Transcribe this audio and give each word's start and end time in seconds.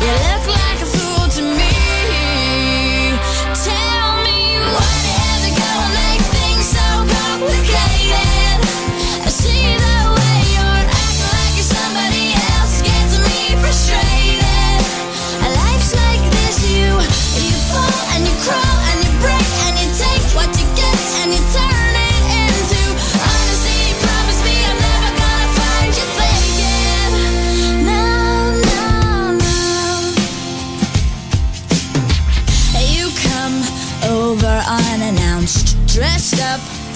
you 0.00 0.12
look 0.26 0.45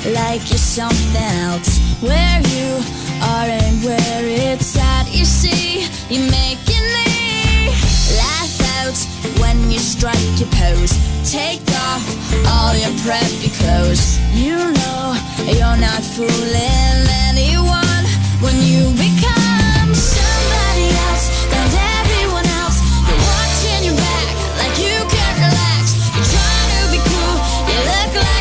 like 0.07 0.49
you're 0.49 0.59
something 0.59 1.23
else. 1.45 1.79
Where 2.01 2.41
you 2.57 2.81
are 3.23 3.49
and 3.49 3.85
where 3.85 4.25
it's 4.25 4.77
at, 4.77 5.07
you 5.13 5.25
see, 5.25 5.87
you're 6.09 6.31
making 6.31 6.87
me 6.97 7.69
laugh 8.17 8.55
out 8.81 8.97
when 9.41 9.71
you 9.71 9.79
strike 9.79 10.17
your 10.41 10.49
pose. 10.57 10.97
Take 11.31 11.63
off 11.93 12.05
all 12.49 12.75
your 12.75 12.95
preppy 13.05 13.53
clothes. 13.61 14.19
You 14.33 14.57
know 14.57 15.17
you're 15.45 15.77
not 15.77 16.03
fooling 16.03 17.05
anyone 17.29 18.05
when 18.41 18.57
you 18.57 18.89
become 18.97 19.93
somebody 19.95 20.89
else. 21.09 21.29
Found 21.53 21.75
everyone 22.01 22.49
else. 22.65 22.81
You're 23.05 23.21
watching 23.21 23.85
your 23.85 23.97
back 23.97 24.27
like 24.65 24.77
you 24.81 24.97
can't 25.13 25.39
relax. 25.45 25.85
You're 26.17 26.31
trying 26.33 26.69
to 26.73 26.81
be 26.89 27.01
cool. 27.05 27.37
You 27.69 27.79
look 27.85 28.13
like 28.25 28.40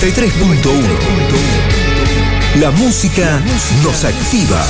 93.1. 0.00 2.60
La 2.60 2.70
música 2.70 3.40
nos 3.82 4.04
activa. 4.04 4.64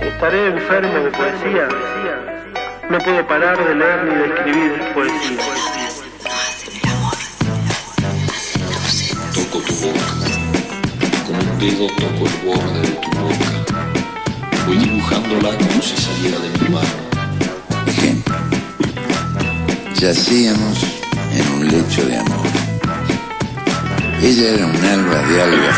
Estaré 0.00 0.48
enfermo 0.48 0.98
de 0.98 1.12
poesía. 1.12 1.68
No 2.90 2.98
puedo 2.98 3.24
parar 3.28 3.56
de 3.56 3.72
leer 3.72 4.04
ni 4.04 4.16
de 4.16 4.24
escribir 4.34 4.72
poesía. 4.94 5.38
Toco 9.32 9.60
tu 9.60 9.74
boca, 9.74 10.06
con 11.24 11.36
un 11.36 11.58
dedo 11.60 11.86
toco 11.86 12.26
el 12.26 12.32
borde 12.44 12.80
de 12.80 12.96
tu 12.96 13.10
boca. 13.20 13.46
Voy 14.66 14.76
dibujándola 14.76 15.56
como 15.56 15.80
si 15.80 15.96
saliera 15.96 16.40
de 16.40 16.48
mi 16.58 16.68
mano. 16.68 17.11
Yacíamos 20.02 20.78
en 21.32 21.52
un 21.52 21.68
lecho 21.68 22.04
de 22.04 22.16
amor. 22.16 22.44
Ella 24.20 24.48
era 24.48 24.66
un 24.66 24.84
alba 24.84 25.22
de 25.28 25.42
algas 25.42 25.76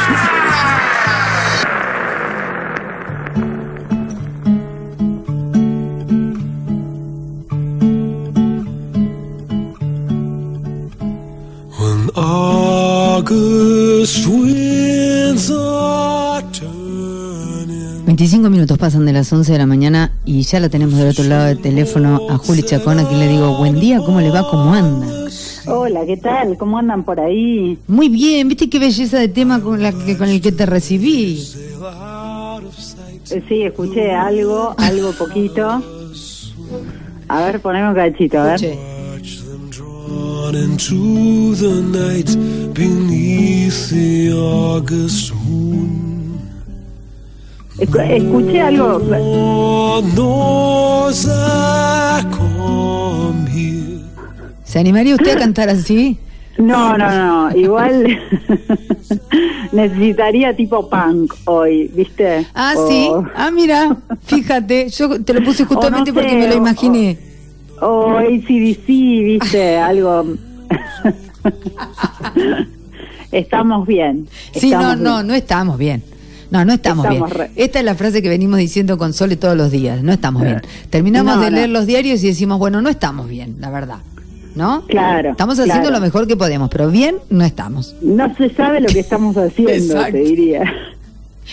25 18.07 18.51
minutos 18.51 18.77
pasan 18.79 19.07
de 19.07 19.13
las 19.13 19.33
11 19.33 19.53
de 19.53 19.59
la 19.59 19.67
mañana 19.67 20.13
y 20.25 20.43
ya 20.43 20.61
la 20.61 20.69
tenemos 20.69 20.99
del 20.99 21.09
otro 21.09 21.25
lado 21.25 21.47
del 21.47 21.59
teléfono 21.61 22.21
a 22.31 22.37
Juli 22.39 22.63
Chacón, 22.63 22.99
a 22.99 23.09
quien 23.09 23.19
le 23.19 23.29
digo, 23.29 23.57
buen 23.57 23.81
día, 23.81 23.99
¿cómo 23.99 24.21
le 24.21 24.31
va? 24.31 24.49
¿Cómo 24.51 24.75
anda? 24.75 25.07
Hola, 25.67 26.05
¿qué 26.05 26.19
tal? 26.19 26.59
¿Cómo 26.59 26.79
andan 26.79 27.05
por 27.05 27.19
ahí? 27.19 27.79
Muy 27.89 28.11
bien, 28.11 28.49
¿viste 28.49 28.69
qué 28.69 28.79
belleza 28.79 29.19
de 29.19 29.29
tema 29.29 29.61
con, 29.61 29.83
la 29.83 29.93
que, 29.93 30.19
con 30.19 30.29
el 30.29 30.41
que 30.41 30.53
te 30.53 30.67
recibí? 30.67 31.41
Eh, 33.31 33.43
Sí, 33.49 33.63
escuché 33.63 34.13
algo, 34.13 34.75
algo 34.77 35.13
poquito. 35.13 35.83
A 37.29 37.41
ver, 37.41 37.61
poneme 37.61 37.89
un 37.89 37.95
cachito, 37.95 38.39
a 38.39 38.45
ver. 38.45 38.55
Escuche. 38.57 38.79
Watch 39.15 39.39
them 39.45 39.71
drawn 39.71 40.13
on 40.13 40.55
into 40.55 41.55
the 41.57 41.81
night 41.81 42.29
beneath 42.75 43.89
the 43.89 44.31
August 44.35 45.33
moon. 45.47 46.14
Escu- 47.79 48.01
Escuché 48.11 48.61
algo. 48.61 49.01
¿Se 54.65 54.79
animaría 54.79 55.15
usted 55.15 55.37
a 55.37 55.39
cantar 55.39 55.69
así? 55.69 56.19
No, 56.59 56.97
no, 56.97 57.11
no. 57.51 57.57
Igual 57.57 58.07
necesitaría 59.73 60.55
tipo 60.57 60.89
punk 60.89 61.35
hoy, 61.47 61.91
¿viste? 61.95 62.47
Ah, 62.55 62.75
O- 62.77 62.89
sí. 62.89 63.09
Ah, 63.35 63.51
mira, 63.51 63.97
fíjate, 64.25 64.89
yo 64.89 65.21
te 65.23 65.35
lo 65.35 65.45
puse 65.45 65.65
justamente 65.65 66.11
O 66.11 66.15
no 66.15 66.21
sé, 66.21 66.27
porque 66.27 66.37
me 66.37 66.47
lo 66.49 66.55
o- 66.55 66.59
imaginé. 66.59 67.19
O 67.81 68.17
ACDC, 68.19 68.87
¿viste? 68.87 69.77
Algo. 69.79 70.25
Estamos 73.33 73.87
bien. 73.87 74.29
Sí, 74.55 74.71
no, 74.71 74.95
no, 74.95 75.23
no 75.25 75.35
estamos 75.35 75.77
bien. 75.77 76.03
No, 76.51 76.65
no 76.65 76.73
estamos, 76.75 77.05
Estamos 77.07 77.31
bien. 77.31 77.41
re- 77.41 77.51
Esta 77.57 77.79
es 77.81 77.85
la 77.85 77.95
frase 77.95 78.23
que 78.23 78.29
venimos 78.29 78.59
diciendo 78.59 78.97
con 78.99 79.13
Sole 79.13 79.37
todos 79.37 79.57
los 79.57 79.71
días. 79.71 80.03
No 80.03 80.13
estamos 80.13 80.43
bien. 80.43 80.63
Terminamos 80.91 81.37
No, 81.37 81.43
de 81.43 81.51
no. 81.51 81.57
leer 81.57 81.71
los 81.71 81.87
diarios 81.87 82.23
y 82.23 82.29
decimos, 82.29 82.59
bueno, 82.59 82.81
no 82.83 82.89
estamos 82.89 83.29
bien, 83.29 83.57
la 83.61 83.71
verdad. 83.71 83.99
¿No? 84.55 84.85
Claro, 84.87 85.31
Estamos 85.33 85.59
haciendo 85.59 85.83
claro. 85.89 85.97
lo 85.97 86.01
mejor 86.01 86.29
que 86.29 86.37
podemos, 86.37 86.71
pero 86.71 86.89
bien 86.89 87.17
no 87.29 87.45
estamos. 87.45 87.97
No 88.03 88.33
se 88.37 88.51
sabe 88.55 88.81
lo 88.81 88.87
que 88.87 89.01
estamos 89.01 89.37
haciendo, 89.37 90.05
te 90.05 90.13
diría. 90.19 90.63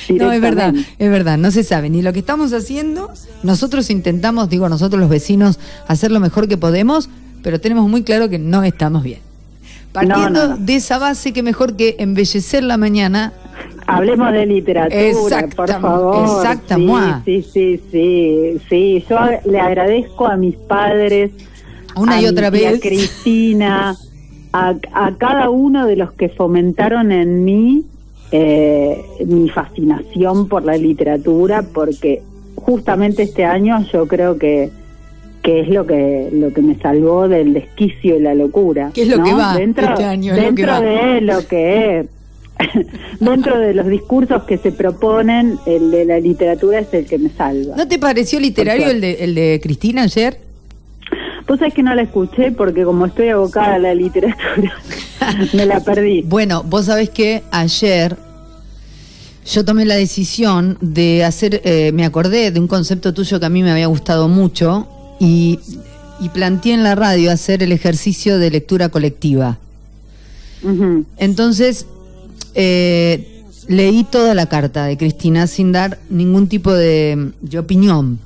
No, 0.10 0.32
es 0.32 0.40
verdad, 0.40 0.74
es 1.00 1.10
verdad, 1.12 1.38
no 1.40 1.50
se 1.52 1.64
sabe 1.64 1.90
ni 1.90 2.02
lo 2.04 2.14
que 2.14 2.20
estamos 2.20 2.54
haciendo. 2.54 3.10
Nosotros 3.44 3.90
intentamos, 3.90 4.50
digo 4.50 4.70
nosotros 4.70 5.00
los 5.02 5.10
vecinos, 5.10 5.60
hacer 5.88 6.12
lo 6.12 6.20
mejor 6.20 6.48
que 6.48 6.58
podemos, 6.58 7.10
pero 7.42 7.60
tenemos 7.60 7.90
muy 7.90 8.04
claro 8.04 8.30
que 8.30 8.38
no 8.40 8.64
estamos 8.64 9.02
bien. 9.04 9.20
Partiendo 9.92 10.30
No, 10.30 10.30
no, 10.30 10.48
no. 10.50 10.58
de 10.58 10.76
esa 10.76 10.98
base 11.00 11.34
que 11.34 11.44
mejor 11.44 11.76
que 11.76 11.96
embellecer 12.00 12.64
la 12.64 12.78
mañana, 12.78 13.34
Hablemos 13.88 14.32
de 14.32 14.46
literatura, 14.46 15.48
por 15.56 15.70
favor. 15.70 16.38
exactamente. 16.38 17.22
Sí, 17.26 17.42
sí, 17.42 17.52
sí, 17.52 17.82
sí, 17.92 18.62
sí. 18.70 19.06
Yo 19.10 19.18
le 19.46 19.60
agradezco 19.60 20.28
a 20.28 20.38
mis 20.38 20.56
padres, 20.56 21.32
Una 21.96 22.16
a 22.16 22.20
y 22.20 22.24
mi 22.24 22.30
otra 22.30 22.52
tía 22.52 22.72
vez. 22.72 22.82
Cristina, 22.82 23.96
a, 24.54 24.76
a 24.94 25.18
cada 25.18 25.50
uno 25.50 25.86
de 25.88 25.96
los 25.96 26.12
que 26.14 26.30
fomentaron 26.30 27.12
en 27.12 27.44
mí 27.44 27.84
eh, 28.32 29.04
mi 29.26 29.50
fascinación 29.50 30.48
por 30.48 30.64
la 30.64 30.78
literatura, 30.78 31.64
porque 31.74 32.22
justamente 32.56 33.24
este 33.24 33.44
año 33.46 33.86
yo 33.92 34.08
creo 34.08 34.38
que 34.38 34.70
que 35.44 35.62
es 35.62 35.70
lo 35.70 35.88
que 35.88 36.30
lo 36.32 36.54
que 36.54 36.62
me 36.62 36.76
salvó 36.76 37.28
del 37.28 37.54
desquicio 37.54 38.18
y 38.18 38.20
la 38.22 38.36
locura. 38.36 38.92
¿Qué 38.94 39.02
es 39.04 39.08
lo 39.08 39.18
¿no? 39.18 39.24
que 39.24 39.34
va 39.34 39.58
dentro, 39.58 39.86
este 39.88 40.06
año? 40.06 40.34
Es 40.34 40.38
lo 40.40 40.46
dentro 40.46 40.66
que 40.66 40.72
va. 40.72 40.82
de 40.82 41.22
lo 41.22 41.48
que 41.48 42.00
es. 42.00 42.06
dentro 43.20 43.60
de 43.60 43.74
los 43.74 43.88
discursos 43.88 44.44
que 44.44 44.58
se 44.58 44.72
proponen, 44.72 45.60
el 45.66 45.92
de 45.92 46.06
la 46.06 46.20
literatura 46.20 46.80
es 46.80 46.94
el 46.94 47.06
que 47.06 47.18
me 47.18 47.30
salva. 47.30 47.76
¿no 47.76 47.88
te 47.88 48.00
pareció 48.00 48.40
literario 48.40 48.88
el 48.90 49.02
de, 49.02 49.24
el 49.24 49.36
de 49.36 49.60
Cristina 49.62 50.04
ayer? 50.04 50.40
Vos 51.48 51.60
sabés 51.60 51.74
que 51.74 51.84
no 51.84 51.94
la 51.94 52.04
escuché 52.04 52.52
porque 52.52 52.84
como 52.84 53.06
estoy 53.06 53.30
abocada 53.30 53.76
a 53.76 53.80
la 53.80 53.94
literatura, 53.94 54.74
me 55.54 55.66
la 55.66 55.80
perdí. 55.82 56.22
Bueno, 56.22 56.64
vos 56.64 56.86
sabés 56.86 57.10
que 57.10 57.44
ayer 57.52 58.16
yo 59.46 59.66
tomé 59.66 59.86
la 59.86 59.96
decisión 59.96 60.78
de 60.82 61.26
hacer, 61.26 61.62
eh, 61.66 61.92
me 61.94 62.06
acordé 62.06 62.52
de 62.52 62.60
un 62.60 62.68
concepto 62.68 63.14
tuyo 63.14 63.40
que 63.40 63.46
a 63.46 63.50
mí 63.50 63.64
me 63.64 63.72
había 63.72 63.88
gustado 63.88 64.28
mucho 64.28 64.88
y, 65.20 65.60
y 66.20 66.30
planteé 66.30 66.74
en 66.74 66.84
la 66.84 66.96
radio 66.96 67.32
hacer 67.32 67.64
el 67.64 67.72
ejercicio 67.72 68.38
de 68.38 68.52
lectura 68.52 68.90
colectiva. 68.90 69.58
Entonces, 71.18 71.88
eh, 72.56 73.44
leí 73.68 74.04
toda 74.04 74.34
la 74.34 74.48
carta 74.48 74.86
de 74.86 74.98
Cristina 74.98 75.48
sin 75.48 75.72
dar 75.72 76.00
ningún 76.10 76.48
tipo 76.48 76.74
de, 76.74 77.32
de 77.42 77.60
opinión. 77.60 78.20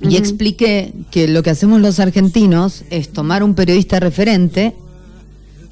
Y 0.00 0.16
expliqué 0.16 0.92
que 1.12 1.28
lo 1.28 1.44
que 1.44 1.50
hacemos 1.50 1.80
los 1.80 2.00
argentinos 2.00 2.82
es 2.90 3.08
tomar 3.10 3.44
un 3.44 3.54
periodista 3.54 4.00
referente, 4.00 4.74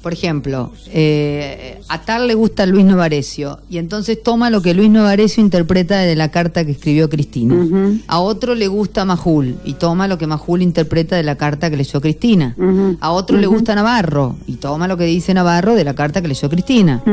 por 0.01 0.13
ejemplo, 0.13 0.71
eh, 0.87 1.79
a 1.87 2.01
tal 2.01 2.27
le 2.27 2.33
gusta 2.33 2.65
Luis 2.65 2.85
Novarecio, 2.85 3.59
y 3.69 3.77
entonces 3.77 4.21
toma 4.21 4.49
lo 4.49 4.61
que 4.61 4.73
Luis 4.73 4.89
Novarecio 4.89 5.43
interpreta 5.43 5.99
de 5.99 6.15
la 6.15 6.29
carta 6.29 6.65
que 6.65 6.71
escribió 6.71 7.09
Cristina. 7.09 8.01
A 8.07 8.19
otro 8.19 8.55
le 8.55 8.67
gusta 8.67 9.05
Majul, 9.05 9.57
y 9.63 9.73
toma 9.73 10.07
lo 10.07 10.17
que 10.17 10.27
Majul 10.27 10.61
interpreta 10.61 11.15
de 11.15 11.23
la 11.23 11.35
carta 11.35 11.69
que 11.69 11.77
leyó 11.77 12.01
Cristina. 12.01 12.55
A 12.99 13.11
otro 13.11 13.37
le 13.37 13.47
gusta 13.47 13.75
Navarro, 13.75 14.35
y 14.47 14.55
toma 14.55 14.87
lo 14.87 14.97
que 14.97 15.05
dice 15.05 15.33
Navarro 15.33 15.75
de 15.75 15.83
la 15.83 15.93
carta 15.93 16.21
que 16.21 16.27
leyó 16.27 16.49
Cristina 16.49 17.03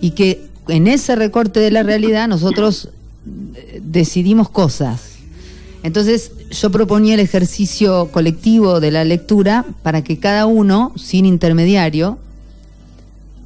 y 0.00 0.10
que 0.10 0.46
en 0.68 0.86
ese 0.86 1.16
recorte 1.16 1.60
de 1.60 1.70
la 1.70 1.82
realidad 1.82 2.28
nosotros 2.28 2.90
eh, 3.54 3.80
decidimos 3.82 4.48
cosas. 4.48 5.13
Entonces 5.84 6.32
yo 6.50 6.70
proponía 6.70 7.12
el 7.12 7.20
ejercicio 7.20 8.08
colectivo 8.10 8.80
de 8.80 8.90
la 8.90 9.04
lectura 9.04 9.66
para 9.82 10.02
que 10.02 10.18
cada 10.18 10.46
uno, 10.46 10.92
sin 10.96 11.26
intermediario, 11.26 12.16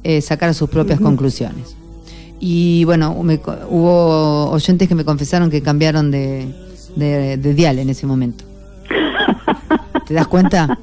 eh, 0.05 0.21
sacara 0.21 0.53
sus 0.53 0.69
propias 0.69 1.01
conclusiones. 1.01 1.75
Y 2.39 2.85
bueno, 2.85 3.13
me 3.23 3.41
hubo 3.69 4.51
oyentes 4.51 4.87
que 4.87 4.95
me 4.95 5.03
confesaron 5.03 5.49
que 5.49 5.61
cambiaron 5.61 6.11
de, 6.11 6.47
de, 6.95 7.35
de 7.35 7.53
dial 7.53 7.77
en 7.77 7.89
ese 7.89 8.07
momento. 8.07 8.45
¿Te 10.07 10.13
das 10.13 10.27
cuenta? 10.27 10.79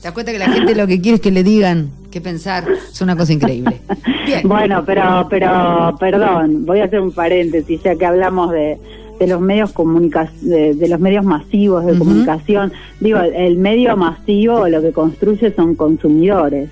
¿Te 0.00 0.04
das 0.04 0.12
cuenta 0.12 0.30
que 0.30 0.38
la 0.38 0.50
gente 0.52 0.76
lo 0.76 0.86
que 0.86 1.00
quiere 1.00 1.16
es 1.16 1.20
que 1.20 1.32
le 1.32 1.42
digan 1.42 1.90
qué 2.12 2.20
pensar? 2.20 2.64
Es 2.92 3.00
una 3.00 3.16
cosa 3.16 3.32
increíble. 3.32 3.80
Bien. 4.24 4.48
Bueno, 4.48 4.84
pero, 4.86 5.26
pero, 5.28 5.96
perdón, 5.98 6.64
voy 6.64 6.78
a 6.78 6.84
hacer 6.84 7.00
un 7.00 7.10
paréntesis, 7.10 7.82
ya 7.82 7.96
que 7.96 8.06
hablamos 8.06 8.52
de, 8.52 8.78
de 9.20 9.26
los 9.26 9.40
medios 9.40 9.72
comunica 9.72 10.28
de, 10.40 10.74
de 10.74 10.88
los 10.88 10.98
medios 11.00 11.24
masivos 11.24 11.84
de 11.86 11.96
comunicación. 11.98 12.72
Digo, 13.00 13.18
el 13.20 13.56
medio 13.56 13.96
masivo 13.96 14.66
lo 14.68 14.80
que 14.82 14.92
construye 14.92 15.52
son 15.54 15.74
consumidores 15.74 16.70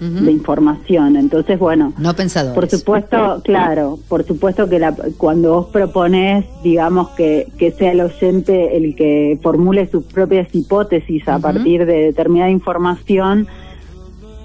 de 0.00 0.30
información. 0.30 1.16
Entonces, 1.16 1.58
bueno, 1.58 1.92
No 1.98 2.14
pensadores. 2.14 2.54
por 2.54 2.70
supuesto, 2.70 3.42
claro, 3.44 3.98
por 4.08 4.24
supuesto 4.24 4.68
que 4.68 4.78
la, 4.78 4.94
cuando 5.16 5.54
vos 5.54 5.66
propones, 5.66 6.44
digamos, 6.62 7.08
que, 7.10 7.48
que 7.58 7.72
sea 7.72 7.90
el 7.92 8.00
oyente 8.02 8.76
el 8.76 8.94
que 8.94 9.38
formule 9.42 9.90
sus 9.90 10.04
propias 10.04 10.54
hipótesis 10.54 11.26
a 11.28 11.40
partir 11.40 11.84
de 11.84 11.94
determinada 12.04 12.48
información, 12.50 13.48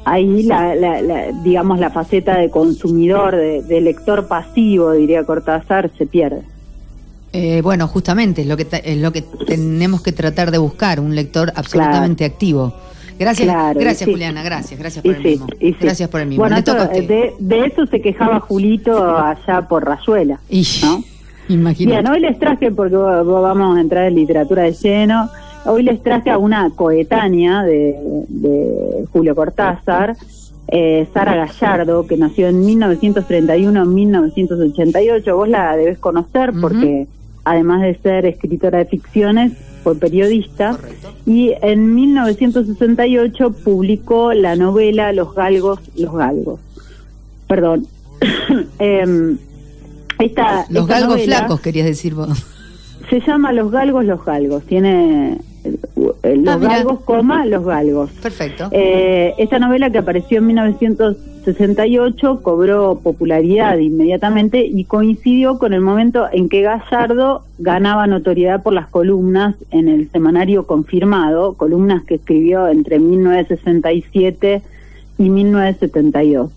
ahí 0.05 0.43
la, 0.43 0.73
la- 0.75 1.01
la- 1.03 1.31
digamos 1.43 1.79
la 1.79 1.91
faceta 1.91 2.37
de 2.39 2.49
consumidor, 2.49 3.35
de, 3.35 3.61
de 3.61 3.79
lector 3.79 4.27
pasivo, 4.27 4.91
diría 4.93 5.23
Cortázar, 5.23 5.91
se 5.97 6.05
pierde. 6.07 6.41
Eh, 7.33 7.61
bueno, 7.63 7.87
justamente 7.87 8.41
es 8.43 8.47
lo 8.47 8.55
que 8.55 8.67
es 8.83 8.97
lo 8.97 9.11
que 9.11 9.23
tenemos 9.47 10.01
que 10.01 10.11
tratar 10.11 10.51
de 10.51 10.59
buscar, 10.59 10.99
un 10.99 11.15
lector 11.15 11.51
absolutamente 11.55 12.25
activo. 12.25 12.73
Gracias, 13.19 13.47
Claro, 13.47 13.79
y 13.79 13.83
gracias 13.83 14.05
sí. 14.07 14.11
Juliana, 14.11 14.43
gracias, 14.43 14.79
gracias 14.79 15.05
Y 15.05 15.07
por 15.09 15.17
el 15.17 15.23
sí, 15.23 15.29
mismo. 15.29 15.47
y 15.59 15.71
sí. 15.73 15.77
Gracias 15.81 16.09
por 16.09 16.21
el 16.21 16.27
mismo. 16.27 16.43
Bueno, 16.43 16.61
de, 16.61 17.33
de 17.39 17.65
eso 17.65 17.85
se 17.87 18.01
quejaba 18.01 18.39
Julito 18.39 19.17
allá 19.17 19.67
por 19.67 19.83
Rayuela. 19.85 20.39
Y- 20.49 20.65
¿no? 20.83 21.03
Imagínate. 21.49 22.01
Bien, 22.01 22.07
hoy 22.11 22.19
les 22.21 22.39
traje, 22.39 22.71
porque 22.71 22.95
vamos 22.95 23.77
a 23.77 23.81
entrar 23.81 24.05
en 24.05 24.15
literatura 24.15 24.63
de 24.63 24.71
lleno, 24.73 25.29
hoy 25.65 25.83
les 25.83 26.01
traje 26.01 26.29
a 26.29 26.37
una 26.37 26.69
coetánea 26.69 27.63
de, 27.63 27.95
de 28.29 29.05
Julio 29.11 29.35
Cortázar, 29.35 30.15
eh, 30.69 31.05
Sara 31.13 31.35
Gallardo, 31.35 32.07
que 32.07 32.15
nació 32.17 32.47
en 32.47 32.63
1931-1988. 32.63 35.35
Vos 35.35 35.49
la 35.49 35.75
debes 35.75 35.99
conocer 35.99 36.53
porque, 36.59 37.07
además 37.43 37.81
de 37.81 37.95
ser 37.95 38.25
escritora 38.25 38.79
de 38.79 38.85
ficciones, 38.85 39.53
fue 39.83 39.95
periodista. 39.95 40.71
Correcto. 40.71 41.13
Y 41.25 41.53
en 41.61 41.93
1968 41.93 43.51
publicó 43.63 44.33
la 44.33 44.55
novela 44.55 45.11
Los 45.13 45.35
Galgos, 45.35 45.79
Los 45.95 46.13
Galgos. 46.13 46.59
Perdón. 47.47 47.87
Em, 48.79 49.37
esta, 50.19 50.65
Los 50.69 50.83
esta 50.83 50.99
galgos 50.99 51.17
novela 51.17 51.37
flacos, 51.37 51.61
querías 51.61 51.85
decir 51.87 52.13
vos. 52.13 52.45
Se 53.09 53.19
llama 53.19 53.51
Los 53.51 53.71
Galgos, 53.71 54.05
Los 54.05 54.23
Galgos. 54.23 54.63
Tiene 54.63 55.33
eh, 55.33 55.37
eh, 55.37 55.41
Los 56.23 56.55
Ah. 56.55 56.57
Galgos, 56.57 57.01
coma, 57.01 57.45
Los 57.45 57.65
Galgos. 57.65 58.09
Perfecto. 58.11 58.69
Eh, 58.71 59.33
esta 59.37 59.59
novela 59.59 59.89
que 59.91 59.97
apareció 59.97 60.37
en 60.37 60.47
1968 60.47 62.39
cobró 62.41 62.99
popularidad 63.03 63.77
inmediatamente 63.77 64.65
y 64.65 64.85
coincidió 64.85 65.59
con 65.59 65.73
el 65.73 65.81
momento 65.81 66.25
en 66.31 66.47
que 66.47 66.61
Gallardo 66.61 67.43
ganaba 67.59 68.07
notoriedad 68.07 68.63
por 68.63 68.71
las 68.73 68.87
columnas 68.87 69.55
en 69.71 69.89
el 69.89 70.09
semanario 70.11 70.65
Confirmado, 70.65 71.53
columnas 71.55 72.03
que 72.03 72.15
escribió 72.15 72.67
entre 72.69 72.99
1967 72.99 74.61
y 75.17 75.29
1972. 75.29 76.51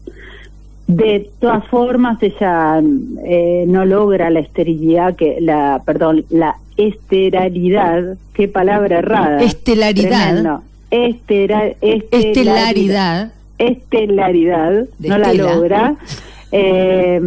De 0.87 1.28
todas 1.40 1.64
formas, 1.66 2.23
ella 2.23 2.81
eh, 3.25 3.64
no 3.66 3.85
logra 3.85 4.31
la 4.31 4.38
esterilidad 4.40 5.16
que, 5.16 5.38
la, 5.40 5.83
perdón, 5.85 6.25
la 6.31 6.57
esteralidad, 6.76 8.16
qué 8.35 8.47
palabra 8.49 8.99
errada. 8.99 9.43
Estelaridad. 9.43 10.61
Estera- 10.90 11.75
Estelaridad. 11.81 13.33
estelaridad, 13.59 14.85
De 14.99 15.09
no 15.09 15.19
la 15.19 15.33
logra, 15.35 15.97
eh, 16.52 17.21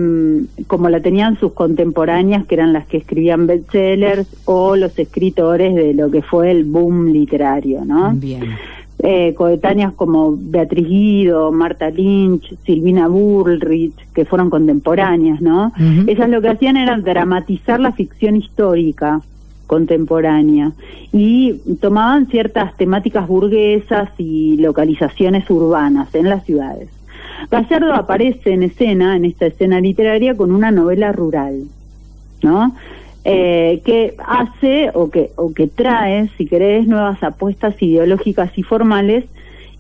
como 0.68 0.88
la 0.90 1.02
tenían 1.02 1.38
sus 1.40 1.52
contemporáneas, 1.54 2.46
que 2.46 2.56
eran 2.56 2.72
las 2.72 2.88
que 2.88 2.98
escribían 2.98 3.46
bestsellers, 3.48 4.28
o 4.46 4.76
los 4.78 4.98
escritores 4.98 5.76
de 5.76 5.94
lo 5.94 6.10
que 6.10 6.22
fue 6.22 6.52
el 6.52 6.64
boom 6.64 7.12
literario, 7.12 7.84
¿no? 7.84 8.14
Bien. 8.14 8.44
Eh, 9.02 9.34
coetáneas 9.34 9.94
como 9.94 10.36
Beatriz 10.38 10.86
Guido, 10.86 11.54
Marta 11.54 11.90
Lynch, 11.90 12.54
Silvina 12.66 13.08
Bullrich, 13.08 13.96
que 14.14 14.26
fueron 14.26 14.50
contemporáneas, 14.50 15.40
¿no? 15.40 15.68
Ujú. 15.68 16.10
Ellas 16.10 16.30
lo 16.30 16.42
que 16.42 16.50
hacían 16.50 16.76
era 16.76 16.98
dramatizar 16.98 17.80
la 17.80 17.94
ficción 17.94 18.36
histórica 18.36 19.22
contemporánea 19.68 20.74
y 21.14 21.54
tomaban 21.80 22.28
ciertas 22.28 22.76
temáticas 22.76 23.26
burguesas 23.28 24.10
y 24.18 24.58
localizaciones 24.58 25.50
urbanas 25.50 26.14
en 26.14 26.28
las 26.28 26.44
ciudades. 26.44 26.90
Gallardo 27.50 27.94
aparece 27.94 28.52
en 28.52 28.64
escena, 28.64 29.16
en 29.16 29.26
esta 29.26 29.46
escena 29.46 29.80
literaria, 29.80 30.36
con 30.36 30.52
una 30.52 30.72
novela 30.72 31.14
rural, 31.14 31.64
¿no? 32.42 32.76
Eh, 33.26 33.82
que 33.84 34.16
hace 34.26 34.92
o 34.94 35.10
que, 35.10 35.32
o 35.36 35.54
que 35.54 35.68
trae, 35.68 36.30
si 36.38 36.46
querés, 36.46 36.88
nuevas 36.88 37.22
apuestas 37.22 37.76
ideológicas 37.84 38.58
y 38.58 38.64
formales 38.64 39.26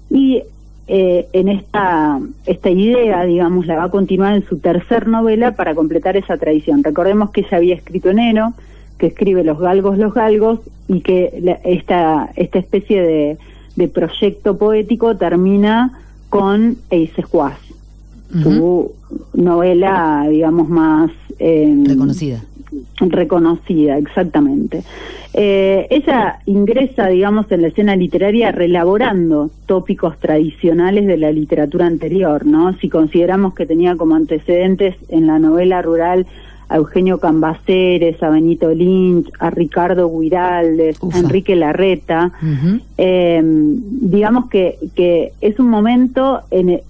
y 0.09 0.43
eh, 0.87 1.27
en 1.33 1.47
esta, 1.47 2.19
esta 2.45 2.69
idea, 2.69 3.23
digamos, 3.23 3.65
la 3.65 3.75
va 3.77 3.83
a 3.85 3.89
continuar 3.91 4.35
en 4.35 4.45
su 4.45 4.57
tercer 4.57 5.07
novela 5.07 5.55
para 5.55 5.73
completar 5.73 6.17
esa 6.17 6.35
tradición. 6.37 6.83
Recordemos 6.83 7.29
que 7.29 7.41
ella 7.41 7.57
había 7.57 7.75
escrito 7.75 8.09
enero, 8.09 8.53
que 8.97 9.07
escribe 9.07 9.43
Los 9.45 9.59
Galgos, 9.59 9.97
los 9.97 10.13
Galgos, 10.13 10.59
y 10.89 10.99
que 11.01 11.39
la- 11.41 11.59
esta, 11.63 12.31
esta 12.35 12.59
especie 12.59 13.01
de, 13.01 13.37
de 13.77 13.87
proyecto 13.87 14.57
poético 14.57 15.15
termina 15.15 15.97
con 16.29 16.75
Eises 16.89 17.23
Juaz, 17.25 17.57
su 18.43 18.91
novela, 19.33 20.27
digamos, 20.29 20.69
más... 20.69 21.09
eh, 21.39 21.73
Reconocida. 21.87 22.43
Reconocida, 22.99 23.97
exactamente. 23.97 24.83
Eh, 25.33 25.87
ella 25.89 26.39
ingresa, 26.45 27.07
digamos, 27.07 27.51
en 27.51 27.61
la 27.61 27.67
escena 27.67 27.95
literaria 27.95 28.51
relaborando 28.51 29.49
tópicos 29.67 30.17
tradicionales 30.19 31.05
de 31.07 31.17
la 31.17 31.31
literatura 31.31 31.85
anterior, 31.85 32.45
¿no? 32.45 32.73
Si 32.79 32.89
consideramos 32.89 33.53
que 33.53 33.65
tenía 33.65 33.95
como 33.95 34.15
antecedentes 34.15 34.95
en 35.09 35.27
la 35.27 35.37
novela 35.39 35.81
rural 35.81 36.25
a 36.67 36.77
Eugenio 36.77 37.19
Cambaceres, 37.19 38.21
a 38.21 38.29
Benito 38.29 38.69
Lynch, 38.71 39.27
a 39.39 39.49
Ricardo 39.49 40.07
Guiraldes, 40.19 40.97
Ufa. 41.01 41.17
a 41.17 41.19
Enrique 41.21 41.55
Larreta, 41.55 42.31
eh, 42.97 43.41
digamos 43.43 44.49
que, 44.49 44.77
que 44.95 45.33
es 45.41 45.59
un 45.59 45.67
momento 45.69 46.41
en 46.51 46.69
el- 46.69 46.81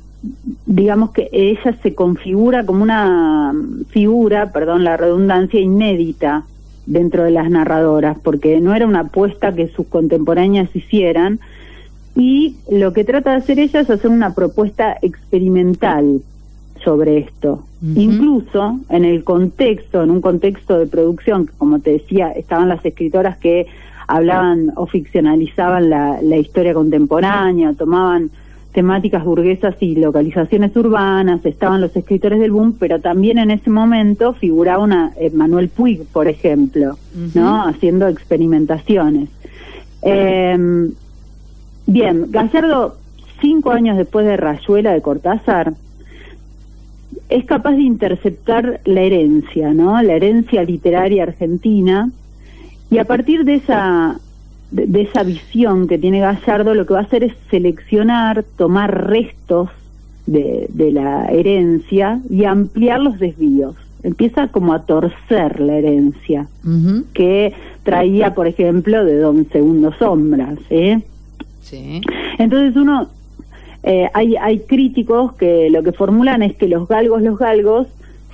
digamos 0.65 1.11
que 1.11 1.29
ella 1.31 1.77
se 1.81 1.95
configura 1.95 2.65
como 2.65 2.83
una 2.83 3.53
figura, 3.89 4.51
perdón 4.51 4.83
la 4.83 4.97
redundancia, 4.97 5.59
inédita 5.59 6.43
dentro 6.85 7.23
de 7.23 7.31
las 7.31 7.49
narradoras, 7.49 8.17
porque 8.19 8.59
no 8.59 8.73
era 8.75 8.87
una 8.87 9.01
apuesta 9.01 9.53
que 9.53 9.69
sus 9.69 9.87
contemporáneas 9.87 10.75
hicieran, 10.75 11.39
y 12.15 12.57
lo 12.69 12.91
que 12.91 13.03
trata 13.03 13.31
de 13.31 13.37
hacer 13.37 13.59
ella 13.59 13.81
es 13.81 13.89
hacer 13.89 14.09
una 14.09 14.33
propuesta 14.33 14.97
experimental 15.01 16.21
sobre 16.83 17.19
esto. 17.19 17.65
Incluso 17.95 18.79
en 18.89 19.05
el 19.05 19.23
contexto, 19.23 20.03
en 20.03 20.11
un 20.11 20.19
contexto 20.19 20.77
de 20.77 20.87
producción, 20.87 21.45
que 21.45 21.53
como 21.57 21.79
te 21.79 21.91
decía, 21.91 22.31
estaban 22.31 22.67
las 22.67 22.83
escritoras 22.83 23.37
que 23.37 23.67
hablaban 24.07 24.73
o 24.75 24.85
ficcionalizaban 24.85 25.89
la, 25.89 26.21
la 26.21 26.37
historia 26.37 26.73
contemporánea, 26.73 27.73
tomaban 27.73 28.31
temáticas 28.73 29.23
burguesas 29.23 29.75
y 29.79 29.95
localizaciones 29.95 30.75
urbanas, 30.75 31.43
estaban 31.45 31.81
los 31.81 31.95
escritores 31.95 32.39
del 32.39 32.51
boom, 32.51 32.75
pero 32.79 32.99
también 32.99 33.39
en 33.39 33.51
ese 33.51 33.69
momento 33.69 34.33
figuraba 34.33 34.83
una 34.83 35.11
eh, 35.19 35.31
Manuel 35.31 35.69
Puig, 35.69 36.05
por 36.05 36.27
ejemplo, 36.27 36.97
¿no? 37.33 37.65
Haciendo 37.67 38.07
experimentaciones. 38.07 39.29
Eh, 40.03 40.89
bien, 41.87 42.25
Gallardo, 42.29 42.97
cinco 43.41 43.71
años 43.71 43.97
después 43.97 44.25
de 44.25 44.37
Rayuela 44.37 44.93
de 44.93 45.01
Cortázar, 45.01 45.73
es 47.29 47.45
capaz 47.45 47.73
de 47.73 47.83
interceptar 47.83 48.81
la 48.85 49.01
herencia, 49.01 49.73
¿no? 49.73 50.01
La 50.01 50.13
herencia 50.13 50.63
literaria 50.63 51.23
argentina, 51.23 52.11
y 52.91 52.97
a 52.97 53.05
partir 53.05 53.45
de 53.45 53.55
esa 53.55 54.19
de, 54.71 54.85
de 54.85 55.01
esa 55.01 55.23
visión 55.23 55.87
que 55.87 55.97
tiene 55.97 56.19
Gallardo, 56.19 56.73
lo 56.73 56.85
que 56.85 56.93
va 56.93 56.99
a 56.99 57.03
hacer 57.03 57.23
es 57.23 57.33
seleccionar, 57.49 58.43
tomar 58.57 59.09
restos 59.09 59.69
de, 60.25 60.67
de 60.69 60.91
la 60.91 61.25
herencia 61.25 62.19
y 62.29 62.45
ampliar 62.45 62.99
los 62.99 63.19
desvíos. 63.19 63.75
Empieza 64.01 64.47
como 64.47 64.73
a 64.73 64.83
torcer 64.83 65.59
la 65.59 65.75
herencia 65.75 66.47
que 67.13 67.53
traía, 67.83 68.33
por 68.33 68.47
ejemplo, 68.47 69.03
de 69.03 69.17
Don 69.17 69.49
Segundo 69.49 69.91
Sombras, 69.91 70.57
¿eh? 70.69 71.01
Sí. 71.61 71.99
Entonces 72.37 72.77
uno, 72.77 73.09
eh, 73.83 74.09
hay, 74.13 74.37
hay 74.37 74.59
críticos 74.59 75.33
que 75.33 75.69
lo 75.69 75.83
que 75.83 75.91
formulan 75.91 76.43
es 76.43 76.55
que 76.55 76.69
los 76.69 76.87
galgos, 76.87 77.21
los 77.23 77.37
galgos, 77.37 77.87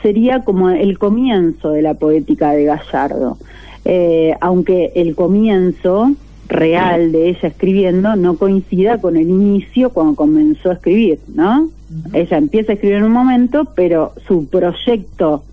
sería 0.04 0.44
como 0.44 0.70
el 0.70 1.00
comienzo 1.00 1.72
de 1.72 1.82
la 1.82 1.96
poética 1.96 2.52
de 2.52 2.66
Gallardo. 2.66 3.38
Eh, 3.86 4.36
aunque 4.42 4.92
el 4.96 5.16
comienzo 5.16 6.12
real 6.48 7.12
de 7.12 7.30
ella 7.30 7.48
escribiendo 7.48 8.16
no 8.16 8.38
coincida 8.38 9.00
con 9.00 9.18
el 9.18 9.30
inicio 9.30 9.90
cuando 9.90 10.16
comenzó 10.16 10.70
a 10.70 10.74
escribir, 10.74 11.20
¿no? 11.34 11.70
Ella 12.14 12.38
empieza 12.38 12.72
a 12.72 12.76
escribir 12.76 12.98
en 12.98 13.04
un 13.04 13.12
momento, 13.12 13.66
pero 13.76 14.14
su 14.28 14.48
proyecto 14.48 15.44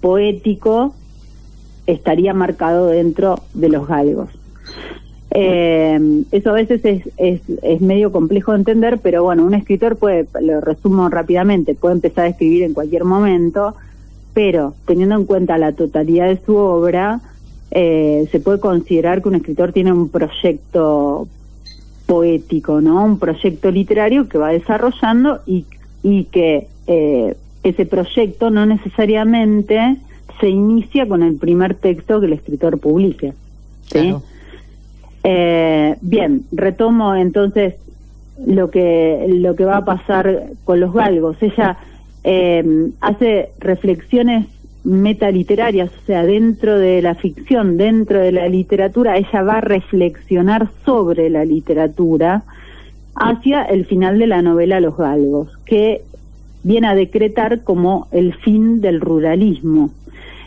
poético 0.00 0.94
estaría 1.86 2.34
marcado 2.34 2.88
dentro 2.88 3.40
de 3.54 3.68
los 3.68 3.86
galgos. 3.86 4.28
Eh, 5.34 6.24
eso 6.30 6.50
a 6.50 6.54
veces 6.54 6.84
es, 6.84 7.08
es, 7.16 7.40
es 7.62 7.80
medio 7.80 8.12
complejo 8.12 8.52
de 8.52 8.58
entender, 8.58 8.98
pero 8.98 9.22
bueno, 9.22 9.44
un 9.44 9.54
escritor 9.54 9.96
puede, 9.96 10.26
lo 10.42 10.60
resumo 10.60 11.08
rápidamente, 11.08 11.74
puede 11.74 11.94
empezar 11.94 12.26
a 12.26 12.28
escribir 12.28 12.64
en 12.64 12.74
cualquier 12.74 13.04
momento, 13.04 13.74
pero 14.34 14.74
teniendo 14.86 15.14
en 15.14 15.24
cuenta 15.24 15.56
la 15.56 15.72
totalidad 15.72 16.28
de 16.28 16.38
su 16.44 16.56
obra, 16.56 17.20
eh, 17.74 18.28
se 18.30 18.38
puede 18.38 18.60
considerar 18.60 19.22
que 19.22 19.30
un 19.30 19.34
escritor 19.34 19.72
tiene 19.72 19.92
un 19.92 20.10
proyecto 20.10 21.26
poético, 22.04 22.82
¿no? 22.82 23.02
Un 23.02 23.18
proyecto 23.18 23.70
literario 23.70 24.28
que 24.28 24.36
va 24.36 24.50
desarrollando 24.50 25.40
y, 25.46 25.64
y 26.02 26.24
que 26.24 26.68
eh, 26.86 27.34
ese 27.62 27.86
proyecto 27.86 28.50
no 28.50 28.66
necesariamente 28.66 29.96
se 30.38 30.50
inicia 30.50 31.08
con 31.08 31.22
el 31.22 31.36
primer 31.36 31.74
texto 31.74 32.20
que 32.20 32.26
el 32.26 32.34
escritor 32.34 32.78
publique. 32.78 33.32
¿sí? 33.86 34.00
Claro. 34.00 34.22
Eh, 35.24 35.96
bien, 36.02 36.42
retomo 36.52 37.14
entonces 37.14 37.76
lo 38.44 38.70
que 38.70 39.26
lo 39.28 39.56
que 39.56 39.64
va 39.64 39.78
a 39.78 39.84
pasar 39.86 40.50
con 40.64 40.78
los 40.78 40.92
galgos. 40.92 41.36
Ella 41.40 41.78
eh, 42.24 42.90
hace 43.00 43.50
reflexiones 43.60 44.46
metaliterarias, 44.84 45.90
o 45.90 46.06
sea, 46.06 46.24
dentro 46.24 46.78
de 46.78 47.02
la 47.02 47.14
ficción, 47.14 47.76
dentro 47.76 48.18
de 48.18 48.32
la 48.32 48.48
literatura, 48.48 49.16
ella 49.16 49.42
va 49.42 49.58
a 49.58 49.60
reflexionar 49.60 50.68
sobre 50.84 51.30
la 51.30 51.44
literatura 51.44 52.42
hacia 53.14 53.62
el 53.62 53.84
final 53.86 54.18
de 54.18 54.26
la 54.26 54.42
novela 54.42 54.80
Los 54.80 54.96
Galgos, 54.96 55.56
que 55.64 56.02
viene 56.64 56.88
a 56.88 56.94
decretar 56.94 57.62
como 57.62 58.08
el 58.10 58.34
fin 58.34 58.80
del 58.80 59.00
ruralismo. 59.00 59.90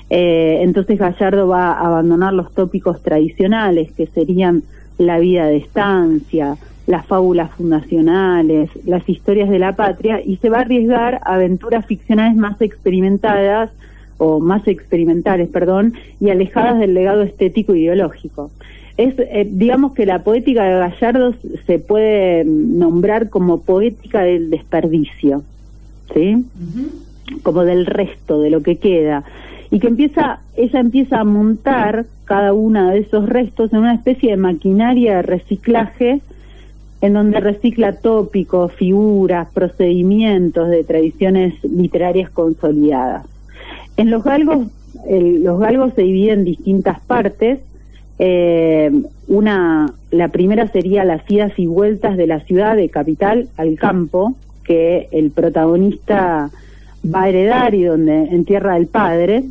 Eh, 0.10 0.60
entonces 0.62 1.00
Gallardo 1.00 1.48
va 1.48 1.72
a 1.72 1.88
abandonar 1.88 2.34
los 2.34 2.54
tópicos 2.54 3.02
tradicionales, 3.02 3.92
que 3.94 4.08
serían 4.08 4.64
la 4.98 5.20
vida 5.20 5.46
de 5.46 5.58
estancia, 5.58 6.58
las 6.88 7.06
fábulas 7.06 7.52
fundacionales, 7.52 8.70
las 8.86 9.08
historias 9.10 9.50
de 9.50 9.60
la 9.60 9.76
patria, 9.76 10.22
y 10.24 10.38
se 10.38 10.50
va 10.50 10.60
a 10.60 10.62
arriesgar 10.62 11.16
a 11.24 11.36
aventuras 11.36 11.86
ficcionales 11.86 12.36
más 12.36 12.62
experimentadas, 12.62 13.72
o 14.18 14.40
más 14.40 14.68
experimentales, 14.68 15.50
perdón, 15.50 15.94
y 16.20 16.30
alejadas 16.30 16.80
del 16.80 16.94
legado 16.94 17.22
estético 17.24 17.74
e 17.74 17.80
ideológico. 17.80 18.52
Es, 18.98 19.14
eh, 19.18 19.48
digamos 19.50 19.94
que 19.94 20.06
la 20.06 20.24
poética 20.24 20.64
de 20.64 20.80
Gallardo 20.80 21.34
se 21.68 21.80
puede 21.80 22.46
nombrar 22.46 23.30
como 23.30 23.62
poética 23.62 24.22
del 24.22 24.50
desperdicio, 24.50 25.44
¿sí? 26.14 26.46
Como 27.44 27.66
del 27.66 27.86
resto, 27.86 28.40
de 28.40 28.50
lo 28.52 28.64
que 28.64 28.78
queda. 28.78 29.24
Y 29.70 29.80
que 29.80 29.88
empieza, 29.88 30.40
ella 30.56 30.80
empieza 30.80 31.20
a 31.20 31.24
montar 31.26 32.06
cada 32.24 32.54
uno 32.54 32.90
de 32.90 33.00
esos 33.00 33.28
restos 33.28 33.74
en 33.74 33.80
una 33.80 33.96
especie 33.96 34.32
de 34.32 34.38
maquinaria 34.38 35.18
de 35.18 35.22
reciclaje 35.24 36.22
en 37.02 37.14
donde 37.14 37.40
recicla 37.40 37.98
tópicos, 37.98 38.72
figuras, 38.74 39.48
procedimientos 39.54 40.70
de 40.70 40.84
tradiciones 40.84 41.54
literarias 41.64 42.30
consolidadas. 42.32 43.26
En 43.98 44.10
los 44.12 44.24
galgos, 44.24 44.68
el- 45.08 45.44
los 45.44 45.60
galgos 45.60 45.94
se 45.96 46.02
dividen 46.04 46.40
en 46.40 46.46
distintas 46.46 47.00
partes 47.02 47.60
Eh, 48.18 48.92
una, 49.28 49.92
la 50.10 50.30
primera 50.30 50.70
sería 50.70 51.04
las 51.04 51.30
idas 51.30 51.52
y 51.60 51.68
vueltas 51.68 52.16
de 52.16 52.28
la 52.28 52.40
ciudad 52.40 52.78
de 52.78 52.88
capital 52.88 53.50
al 53.58 53.76
campo, 53.78 54.36
que 54.64 55.10
el 55.12 55.32
protagonista 55.32 56.50
va 57.04 57.24
a 57.24 57.28
heredar 57.30 57.76
y 57.76 57.84
donde 57.84 58.24
entierra 58.32 58.76
al 58.76 58.88
padre. 58.88 59.44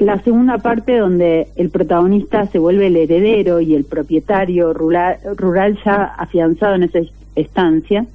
La 0.00 0.18
segunda 0.24 0.58
parte 0.58 0.96
donde 0.98 1.50
el 1.54 1.70
protagonista 1.70 2.46
se 2.46 2.58
vuelve 2.58 2.88
el 2.88 2.96
heredero 2.96 3.60
y 3.60 3.76
el 3.76 3.84
propietario 3.84 4.72
rural, 4.72 5.18
rural 5.36 5.78
ya 5.84 6.02
afianzado 6.18 6.74
en 6.74 6.82
esa 6.82 6.98
estancia. 7.36 8.06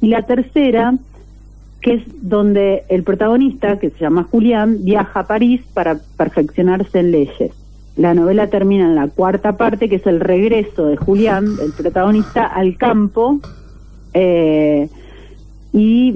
Y 0.00 0.06
la 0.08 0.22
tercera, 0.22 0.94
que 1.80 1.94
es 1.94 2.02
donde 2.22 2.84
el 2.88 3.02
protagonista, 3.02 3.78
que 3.78 3.90
se 3.90 4.00
llama 4.00 4.26
Julián, 4.30 4.84
viaja 4.84 5.20
a 5.20 5.26
París 5.26 5.60
para 5.74 5.98
perfeccionarse 6.16 6.98
en 6.98 7.12
leyes. 7.12 7.52
La 7.96 8.14
novela 8.14 8.48
termina 8.48 8.86
en 8.86 8.94
la 8.94 9.08
cuarta 9.08 9.56
parte, 9.56 9.88
que 9.88 9.96
es 9.96 10.06
el 10.06 10.20
regreso 10.20 10.86
de 10.86 10.96
Julián, 10.96 11.46
el 11.62 11.72
protagonista, 11.72 12.46
al 12.46 12.76
campo. 12.76 13.40
Eh, 14.14 14.88
y 15.72 16.14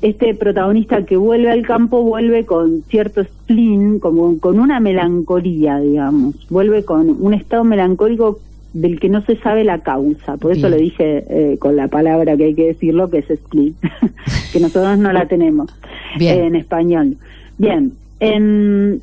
este 0.00 0.34
protagonista 0.34 1.04
que 1.04 1.16
vuelve 1.16 1.50
al 1.50 1.66
campo 1.66 2.02
vuelve 2.02 2.44
con 2.44 2.82
cierto 2.88 3.24
spleen, 3.24 3.98
como 3.98 4.38
con 4.38 4.60
una 4.60 4.78
melancolía, 4.78 5.78
digamos. 5.78 6.34
Vuelve 6.50 6.84
con 6.84 7.16
un 7.20 7.34
estado 7.34 7.64
melancólico 7.64 8.38
del 8.74 9.00
que 9.00 9.08
no 9.08 9.22
se 9.22 9.36
sabe 9.36 9.64
la 9.64 9.78
causa. 9.78 10.36
Por 10.36 10.52
eso 10.52 10.62
Bien. 10.66 10.70
lo 10.72 10.76
dije 10.76 11.24
eh, 11.28 11.58
con 11.58 11.76
la 11.76 11.88
palabra 11.88 12.36
que 12.36 12.44
hay 12.44 12.54
que 12.54 12.66
decirlo, 12.66 13.08
que 13.08 13.18
es 13.18 13.26
spleen, 13.26 13.74
que 14.52 14.60
nosotros 14.60 14.98
no 14.98 15.12
la 15.12 15.26
tenemos 15.26 15.70
Bien. 16.18 16.38
eh, 16.38 16.46
en 16.48 16.56
español. 16.56 17.16
Bien, 17.56 17.92
en, 18.20 19.00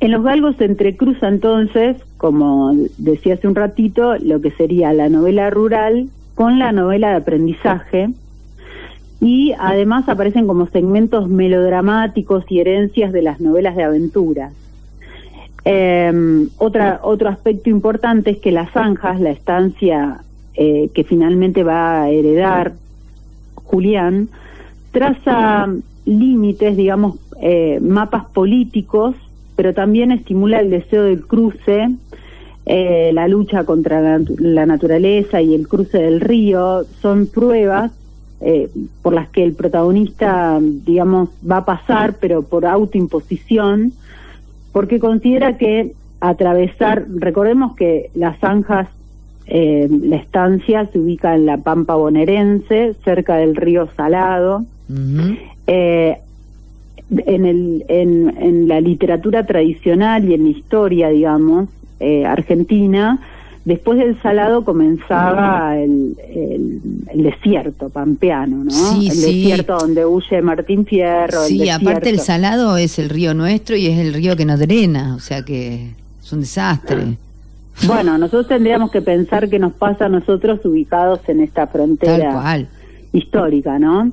en 0.00 0.10
los 0.10 0.22
galgos 0.22 0.56
se 0.56 0.64
entrecruza 0.64 1.28
entonces, 1.28 1.96
como 2.16 2.74
decía 2.98 3.34
hace 3.34 3.46
un 3.48 3.54
ratito, 3.54 4.16
lo 4.18 4.40
que 4.40 4.50
sería 4.50 4.92
la 4.92 5.08
novela 5.08 5.48
rural 5.48 6.08
con 6.34 6.58
la 6.58 6.72
novela 6.72 7.10
de 7.10 7.16
aprendizaje 7.16 8.10
y 9.20 9.54
además 9.58 10.08
aparecen 10.08 10.46
como 10.46 10.66
segmentos 10.66 11.28
melodramáticos 11.28 12.44
y 12.48 12.60
herencias 12.60 13.12
de 13.12 13.22
las 13.22 13.40
novelas 13.40 13.76
de 13.76 13.84
aventuras. 13.84 14.52
Eh, 15.68 16.46
otra, 16.58 17.00
otro 17.02 17.28
aspecto 17.28 17.70
importante 17.70 18.30
es 18.30 18.38
que 18.38 18.52
las 18.52 18.70
zanjas, 18.70 19.20
la 19.20 19.30
estancia 19.30 20.20
eh, 20.54 20.90
que 20.94 21.02
finalmente 21.02 21.64
va 21.64 22.02
a 22.02 22.10
heredar 22.10 22.74
Julián, 23.56 24.28
traza 24.92 25.68
límites, 26.04 26.76
digamos, 26.76 27.16
eh, 27.40 27.80
mapas 27.80 28.26
políticos, 28.26 29.16
pero 29.56 29.74
también 29.74 30.12
estimula 30.12 30.60
el 30.60 30.70
deseo 30.70 31.02
del 31.02 31.26
cruce, 31.26 31.90
eh, 32.64 33.10
la 33.12 33.26
lucha 33.26 33.64
contra 33.64 34.00
la, 34.00 34.24
la 34.38 34.66
naturaleza 34.66 35.42
y 35.42 35.52
el 35.52 35.66
cruce 35.66 35.98
del 35.98 36.20
río, 36.20 36.84
son 37.02 37.26
pruebas 37.26 37.90
eh, 38.40 38.68
por 39.02 39.14
las 39.14 39.28
que 39.30 39.42
el 39.42 39.54
protagonista, 39.54 40.58
digamos, 40.60 41.30
va 41.48 41.58
a 41.58 41.64
pasar, 41.64 42.16
pero 42.20 42.42
por 42.42 42.66
autoimposición, 42.66 43.92
porque 44.76 45.00
considera 45.00 45.56
que 45.56 45.92
atravesar, 46.20 47.06
recordemos 47.08 47.74
que 47.76 48.10
las 48.14 48.38
zanjas, 48.40 48.86
eh, 49.46 49.88
la 49.88 50.16
estancia 50.16 50.84
se 50.92 50.98
ubica 50.98 51.34
en 51.34 51.46
la 51.46 51.56
Pampa 51.56 51.94
bonaerense, 51.94 52.94
cerca 53.02 53.36
del 53.36 53.56
río 53.56 53.88
Salado, 53.96 54.66
eh, 55.66 56.18
en, 57.08 57.46
el, 57.46 57.86
en, 57.88 58.36
en 58.36 58.68
la 58.68 58.82
literatura 58.82 59.46
tradicional 59.46 60.26
y 60.26 60.34
en 60.34 60.42
la 60.44 60.50
historia, 60.50 61.08
digamos, 61.08 61.70
eh, 61.98 62.26
argentina, 62.26 63.18
después 63.66 63.98
del 63.98 64.20
Salado 64.22 64.64
comenzaba 64.64 65.76
el, 65.76 66.16
el, 66.34 66.80
el 67.12 67.22
desierto 67.22 67.90
pampeano, 67.90 68.64
¿no? 68.64 68.70
Sí, 68.70 69.08
el 69.08 69.12
sí. 69.14 69.42
desierto 69.42 69.76
donde 69.76 70.06
huye 70.06 70.40
Martín 70.40 70.86
Fierro. 70.86 71.42
el 71.42 71.48
Sí, 71.48 71.68
aparte 71.68 72.08
el 72.08 72.20
salado 72.20 72.78
es 72.78 72.98
el 72.98 73.10
río 73.10 73.34
nuestro 73.34 73.76
y 73.76 73.86
es 73.88 73.98
el 73.98 74.14
río 74.14 74.34
que 74.36 74.44
nos 74.46 74.58
drena, 74.58 75.14
o 75.14 75.20
sea 75.20 75.42
que 75.44 75.90
es 76.22 76.32
un 76.32 76.40
desastre. 76.40 77.18
Bueno, 77.86 78.16
nosotros 78.16 78.48
tendríamos 78.48 78.90
que 78.90 79.02
pensar 79.02 79.50
qué 79.50 79.58
nos 79.58 79.74
pasa 79.74 80.06
a 80.06 80.08
nosotros 80.08 80.64
ubicados 80.64 81.20
en 81.28 81.40
esta 81.42 81.66
Tal 81.66 81.72
frontera 81.72 82.32
cual. 82.32 82.68
histórica, 83.12 83.78
¿no? 83.78 84.10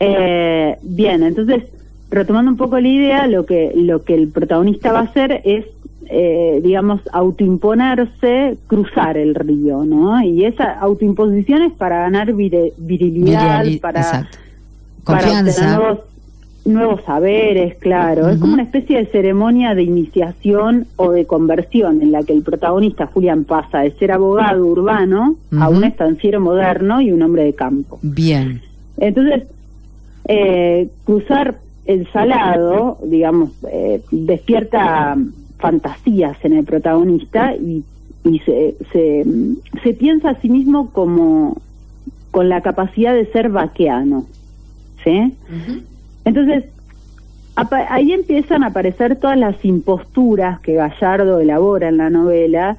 Eh, 0.00 0.76
bien, 0.82 1.22
entonces, 1.22 1.64
retomando 2.10 2.50
un 2.50 2.56
poco 2.56 2.80
la 2.80 2.88
idea, 2.88 3.26
lo 3.26 3.44
que, 3.44 3.72
lo 3.76 4.04
que 4.04 4.14
el 4.14 4.28
protagonista 4.28 4.92
va 4.92 5.00
a 5.00 5.02
hacer 5.02 5.42
es, 5.44 5.66
eh, 6.10 6.60
digamos, 6.62 7.00
autoimponerse, 7.12 8.56
cruzar 8.66 9.16
el 9.16 9.34
río, 9.34 9.84
¿no? 9.84 10.22
Y 10.22 10.44
esa 10.44 10.78
autoimposición 10.80 11.62
es 11.62 11.72
para 11.72 12.00
ganar 12.00 12.32
virilidad, 12.32 13.64
Virali- 13.64 13.80
para, 13.80 14.00
Exacto. 14.00 14.38
para 15.04 15.18
obtener 15.18 15.44
Confianza. 15.44 15.76
nuevos, 15.76 15.98
nuevos 16.64 17.00
saberes, 17.04 17.76
claro. 17.76 18.28
Es 18.28 18.38
como 18.38 18.54
una 18.54 18.62
especie 18.62 18.98
de 18.98 19.06
ceremonia 19.06 19.74
de 19.74 19.82
iniciación 19.82 20.86
o 20.96 21.10
de 21.12 21.26
conversión 21.26 22.00
en 22.02 22.12
la 22.12 22.22
que 22.22 22.32
el 22.32 22.42
protagonista, 22.42 23.06
Julián, 23.06 23.44
pasa 23.44 23.80
de 23.80 23.90
ser 23.92 24.12
abogado 24.12 24.64
urbano 24.64 25.36
a 25.58 25.68
un 25.68 25.84
estanciero 25.84 26.40
moderno 26.40 27.00
y 27.00 27.12
un 27.12 27.22
hombre 27.22 27.44
de 27.44 27.54
campo. 27.54 27.98
Bien. 28.02 28.62
Entonces, 28.96 29.44
eh, 30.26 30.88
cruzar 31.04 31.58
el 31.84 32.10
salado, 32.12 32.96
digamos, 33.04 33.50
eh, 33.70 34.00
despierta 34.10 35.18
fantasías 35.64 36.36
en 36.44 36.52
el 36.52 36.64
protagonista 36.66 37.54
y, 37.56 37.82
y 38.22 38.38
se, 38.40 38.76
se, 38.92 39.24
se 39.82 39.94
piensa 39.94 40.28
a 40.28 40.40
sí 40.42 40.50
mismo 40.50 40.90
como 40.90 41.56
con 42.30 42.50
la 42.50 42.60
capacidad 42.60 43.14
de 43.14 43.24
ser 43.32 43.48
vaqueano. 43.48 44.26
¿Sí? 45.02 45.32
Entonces, 46.26 46.64
ahí 47.88 48.12
empiezan 48.12 48.62
a 48.62 48.66
aparecer 48.66 49.16
todas 49.16 49.38
las 49.38 49.64
imposturas 49.64 50.60
que 50.60 50.74
Gallardo 50.74 51.40
elabora 51.40 51.88
en 51.88 51.96
la 51.96 52.10
novela 52.10 52.76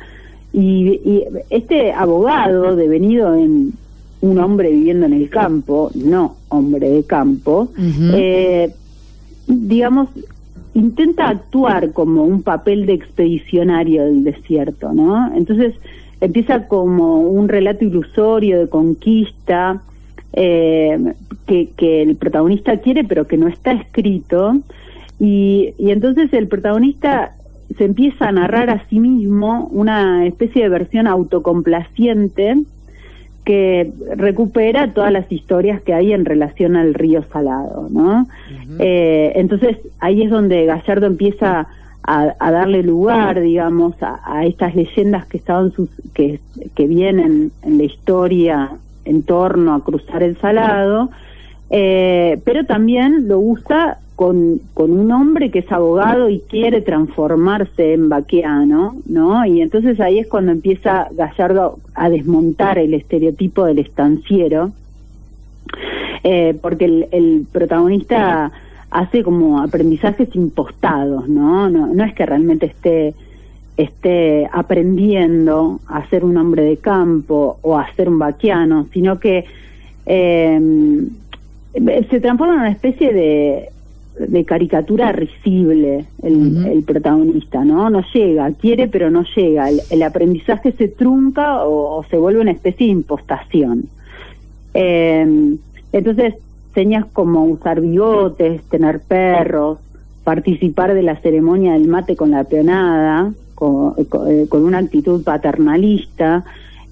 y, 0.53 1.01
y 1.03 1.23
este 1.49 1.91
abogado 1.91 2.75
devenido 2.75 3.33
en 3.33 3.73
un 4.21 4.37
hombre 4.37 4.71
viviendo 4.71 5.07
en 5.07 5.13
el 5.13 5.29
campo, 5.29 5.89
no 5.95 6.35
hombre 6.49 6.89
de 6.89 7.03
campo, 7.03 7.69
eh, 8.13 8.71
digamos, 9.47 10.09
intenta 10.75 11.29
actuar 11.29 11.93
como 11.93 12.23
un 12.23 12.43
papel 12.43 12.85
de 12.85 12.93
expedicionario 12.93 14.03
del 14.05 14.23
desierto, 14.23 14.93
¿no? 14.93 15.33
Entonces 15.33 15.73
empieza 16.21 16.67
como 16.67 17.21
un 17.21 17.47
relato 17.47 17.85
ilusorio 17.85 18.59
de 18.59 18.69
conquista 18.69 19.81
eh, 20.33 21.13
que, 21.47 21.69
que 21.77 22.01
el 22.01 22.15
protagonista 22.17 22.77
quiere 22.77 23.05
pero 23.05 23.25
que 23.25 23.37
no 23.37 23.47
está 23.47 23.71
escrito 23.71 24.57
y, 25.19 25.73
y 25.77 25.91
entonces 25.91 26.31
el 26.33 26.47
protagonista 26.49 27.35
se 27.77 27.85
empieza 27.85 28.27
a 28.27 28.31
narrar 28.33 28.69
a 28.69 28.85
sí 28.89 28.99
mismo 28.99 29.69
una 29.71 30.25
especie 30.25 30.63
de 30.63 30.69
versión 30.69 31.07
autocomplaciente 31.07 32.57
que 33.45 33.91
recupera 34.15 34.93
todas 34.93 35.11
las 35.11 35.31
historias 35.31 35.81
que 35.81 35.93
hay 35.93 36.11
en 36.11 36.25
relación 36.25 36.75
al 36.75 36.95
río 36.95 37.23
Salado, 37.31 37.87
¿no? 37.91 38.27
Eh, 38.79 39.33
entonces 39.35 39.77
ahí 39.99 40.23
es 40.23 40.31
donde 40.31 40.65
Gallardo 40.65 41.05
empieza 41.05 41.67
a, 42.03 42.35
a 42.39 42.51
darle 42.51 42.81
lugar, 42.81 43.39
digamos, 43.39 44.01
a, 44.01 44.19
a 44.25 44.45
estas 44.45 44.75
leyendas 44.75 45.27
que 45.27 45.37
estaban 45.37 45.71
sus, 45.71 45.89
que, 46.13 46.39
que 46.75 46.87
vienen 46.87 47.51
en 47.61 47.77
la 47.77 47.83
historia 47.83 48.71
en 49.05 49.21
torno 49.21 49.75
a 49.75 49.83
cruzar 49.83 50.23
el 50.23 50.37
Salado, 50.37 51.09
eh, 51.69 52.41
pero 52.43 52.65
también 52.65 53.27
lo 53.27 53.39
usa 53.39 53.99
con, 54.15 54.61
con 54.73 54.91
un 54.91 55.11
hombre 55.11 55.51
que 55.51 55.59
es 55.59 55.71
abogado 55.71 56.29
y 56.29 56.39
quiere 56.39 56.81
transformarse 56.81 57.93
en 57.93 58.07
vaqueano, 58.07 58.95
¿no? 59.05 59.45
Y 59.45 59.61
entonces 59.61 59.99
ahí 59.99 60.19
es 60.19 60.27
cuando 60.27 60.53
empieza 60.53 61.09
Gallardo 61.11 61.79
a 61.93 62.09
desmontar 62.09 62.77
el 62.77 62.93
estereotipo 62.93 63.65
del 63.65 63.79
estanciero, 63.79 64.71
eh, 66.23 66.57
porque 66.61 67.07
el, 67.11 67.45
protagonista 67.51 68.51
hace 68.89 69.21
como 69.21 69.61
aprendizajes 69.61 70.33
impostados, 70.33 71.27
¿no? 71.27 71.69
¿no? 71.69 71.87
No 71.87 72.03
es 72.05 72.13
que 72.13 72.25
realmente 72.25 72.67
esté 72.67 73.13
esté 73.75 74.47
aprendiendo 74.53 75.81
a 75.87 76.07
ser 76.07 76.23
un 76.23 76.37
hombre 76.37 76.63
de 76.63 76.77
campo 76.77 77.59
o 77.61 77.77
a 77.77 77.93
ser 77.95 78.07
un 78.07 78.17
vaquiano, 78.17 78.87
sino 78.93 79.19
que 79.19 79.43
eh, 80.05 80.61
se 82.09 82.21
transforma 82.21 82.53
en 82.53 82.59
una 82.61 82.71
especie 82.71 83.11
de, 83.11 83.69
de 84.19 84.45
caricatura 84.45 85.11
risible 85.11 86.05
el, 86.23 86.65
el 86.65 86.83
protagonista, 86.83 87.65
¿no? 87.65 87.89
No 87.89 88.01
llega, 88.13 88.49
quiere 88.51 88.87
pero 88.87 89.11
no 89.11 89.23
llega. 89.35 89.69
El, 89.69 89.81
el 89.89 90.03
aprendizaje 90.03 90.71
se 90.73 90.87
trunca 90.87 91.63
o, 91.65 91.97
o 91.99 92.03
se 92.05 92.17
vuelve 92.17 92.39
una 92.41 92.51
especie 92.51 92.85
de 92.87 92.93
impostación. 92.93 93.85
Eh, 94.73 95.55
entonces, 95.91 96.35
señas 96.73 97.05
como 97.13 97.45
usar 97.45 97.81
bigotes, 97.81 98.61
tener 98.63 98.99
perros, 99.01 99.79
participar 100.23 100.93
de 100.93 101.03
la 101.03 101.15
ceremonia 101.17 101.73
del 101.73 101.87
mate 101.87 102.15
con 102.15 102.31
la 102.31 102.43
peonada, 102.43 103.31
con, 103.53 103.93
con- 104.05 104.29
eh, 104.31 104.45
con 104.49 104.63
una 104.63 104.79
actitud 104.79 105.23
paternalista, 105.23 106.43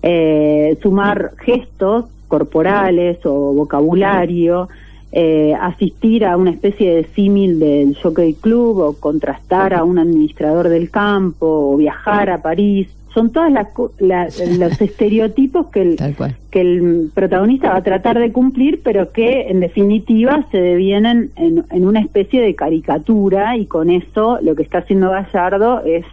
eh, 0.01 0.77
sumar 0.81 1.31
gestos 1.39 2.05
corporales 2.27 3.17
o 3.25 3.53
vocabulario, 3.53 4.69
eh, 5.15 5.53
asistir 5.61 6.25
a 6.25 6.35
una 6.37 6.49
especie 6.49 6.95
de 6.95 7.03
símil 7.15 7.59
del 7.59 7.95
Jockey 8.01 8.33
Club 8.33 8.79
o 8.79 8.93
contrastar 8.93 9.73
a 9.75 9.83
un 9.83 9.99
administrador 9.99 10.69
del 10.69 10.89
campo 10.89 11.45
o 11.73 11.77
viajar 11.77 12.29
a 12.31 12.41
París. 12.41 12.87
Son 13.13 13.31
todas 13.31 13.51
las, 13.51 13.67
la- 13.99 14.27
los 14.57 14.81
estereotipos 14.81 15.67
que 15.67 15.83
el, 15.83 15.95
que 16.49 16.61
el 16.61 17.11
protagonista 17.13 17.69
va 17.69 17.75
a 17.77 17.83
tratar 17.83 18.17
de 18.17 18.31
cumplir, 18.31 18.81
pero 18.83 19.11
que 19.11 19.49
en 19.51 19.59
definitiva 19.59 20.47
se 20.49 20.57
devienen 20.59 21.29
en, 21.35 21.63
en 21.69 21.85
una 21.87 21.99
especie 22.01 22.41
de 22.41 22.55
caricatura 22.55 23.55
y 23.55 23.67
con 23.67 23.91
eso 23.91 24.39
lo 24.41 24.55
que 24.55 24.63
está 24.63 24.79
haciendo 24.79 25.11
Gallardo 25.11 25.83
es 25.85 26.05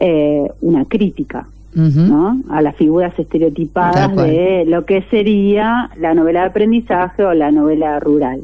eh, 0.00 0.50
una 0.60 0.84
crítica. 0.84 1.48
¿No? 1.78 2.40
a 2.50 2.60
las 2.60 2.76
figuras 2.76 3.16
estereotipadas 3.18 4.14
de 4.16 4.64
lo 4.66 4.84
que 4.84 5.02
sería 5.10 5.90
la 5.96 6.14
novela 6.14 6.40
de 6.40 6.46
aprendizaje 6.46 7.24
o 7.24 7.32
la 7.34 7.50
novela 7.50 8.00
rural. 8.00 8.40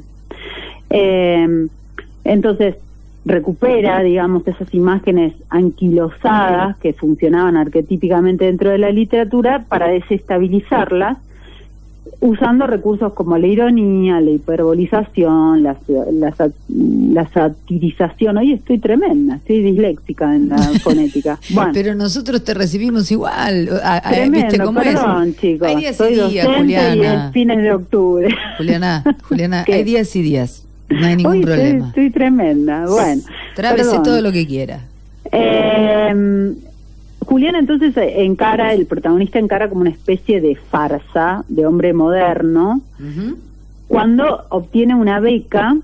Eh, 0.90 1.66
entonces, 2.24 2.76
recupera, 3.24 4.02
digamos, 4.02 4.46
esas 4.46 4.72
imágenes 4.74 5.34
anquilosadas 5.48 6.76
que 6.78 6.92
funcionaban 6.92 7.56
arquetípicamente 7.56 8.44
dentro 8.44 8.70
de 8.70 8.78
la 8.78 8.90
literatura 8.90 9.64
para 9.68 9.88
desestabilizarlas, 9.88 11.18
usando 12.20 12.66
recursos 12.66 13.12
como 13.12 13.36
la 13.38 13.46
ironía, 13.46 14.20
la 14.20 14.30
hiperbolización, 14.30 15.62
la, 15.62 15.76
la, 16.12 16.34
sa- 16.34 16.50
la 16.68 17.28
satirización. 17.30 18.36
Hoy 18.38 18.52
estoy 18.52 18.78
tremenda, 18.78 19.36
estoy 19.36 19.62
disléxica 19.62 20.34
en 20.34 20.48
la 20.48 20.56
fonética. 20.82 21.38
Bueno. 21.50 21.70
Pero 21.74 21.94
nosotros 21.94 22.42
te 22.44 22.54
recibimos 22.54 23.10
igual. 23.10 23.68
a- 23.82 23.96
a- 23.98 24.10
¿Viste 24.10 24.20
Tremendo, 24.30 24.64
cómo 24.64 24.80
perdón, 24.80 25.28
es? 25.28 25.36
chicos. 25.38 25.68
Hay 25.68 25.76
días 25.76 25.96
Soy 25.96 26.12
y 26.14 26.30
días, 26.30 26.46
y 26.48 26.56
Juliana. 26.58 27.26
es 27.26 27.32
fines 27.32 27.58
de 27.58 27.72
octubre. 27.72 28.28
Juliana, 28.58 29.04
Juliana, 29.28 29.64
hay 29.72 29.84
días 29.84 30.14
y 30.16 30.22
días. 30.22 30.66
No 30.90 31.06
hay 31.06 31.16
ningún 31.16 31.32
Hoy 31.32 31.40
estoy- 31.40 31.54
problema. 31.54 31.88
Estoy, 31.88 32.10
tremenda. 32.10 32.86
Bueno. 32.86 33.22
Trábese 33.54 33.98
todo 34.04 34.20
lo 34.20 34.30
que 34.32 34.46
quiera. 34.46 34.80
Eh, 35.32 36.54
Julián 37.24 37.56
entonces 37.56 37.96
eh, 37.96 38.22
encara, 38.24 38.72
el 38.72 38.86
protagonista 38.86 39.38
encara 39.38 39.68
como 39.68 39.82
una 39.82 39.90
especie 39.90 40.40
de 40.40 40.56
farsa 40.56 41.44
de 41.48 41.66
hombre 41.66 41.92
moderno 41.92 42.80
cuando 43.88 44.44
obtiene 44.48 44.94
una 44.94 45.20
beca 45.20 45.76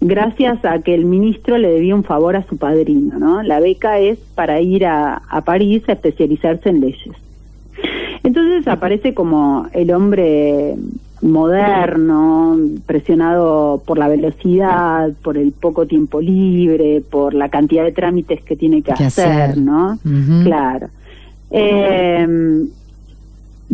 gracias 0.00 0.64
a 0.64 0.80
que 0.80 0.94
el 0.94 1.04
ministro 1.04 1.58
le 1.58 1.68
debía 1.68 1.94
un 1.94 2.04
favor 2.04 2.36
a 2.36 2.46
su 2.46 2.56
padrino, 2.56 3.18
¿no? 3.18 3.42
La 3.42 3.60
beca 3.60 3.98
es 3.98 4.18
para 4.34 4.60
ir 4.60 4.86
a, 4.86 5.22
a 5.28 5.42
París 5.42 5.82
a 5.88 5.92
especializarse 5.92 6.68
en 6.70 6.80
leyes. 6.80 7.14
Entonces 8.22 8.66
aparece 8.66 9.12
como 9.14 9.68
el 9.72 9.90
hombre 9.92 10.76
moderno, 11.24 12.56
presionado 12.86 13.82
por 13.86 13.98
la 13.98 14.08
velocidad, 14.08 15.12
por 15.22 15.38
el 15.38 15.52
poco 15.52 15.86
tiempo 15.86 16.20
libre, 16.20 17.02
por 17.08 17.34
la 17.34 17.48
cantidad 17.48 17.84
de 17.84 17.92
trámites 17.92 18.42
que 18.42 18.56
tiene 18.56 18.82
que, 18.82 18.92
Que 18.94 19.04
hacer, 19.04 19.26
hacer. 19.26 19.58
¿no? 19.58 19.98
Claro. 20.44 20.88
Eh, 21.50 22.66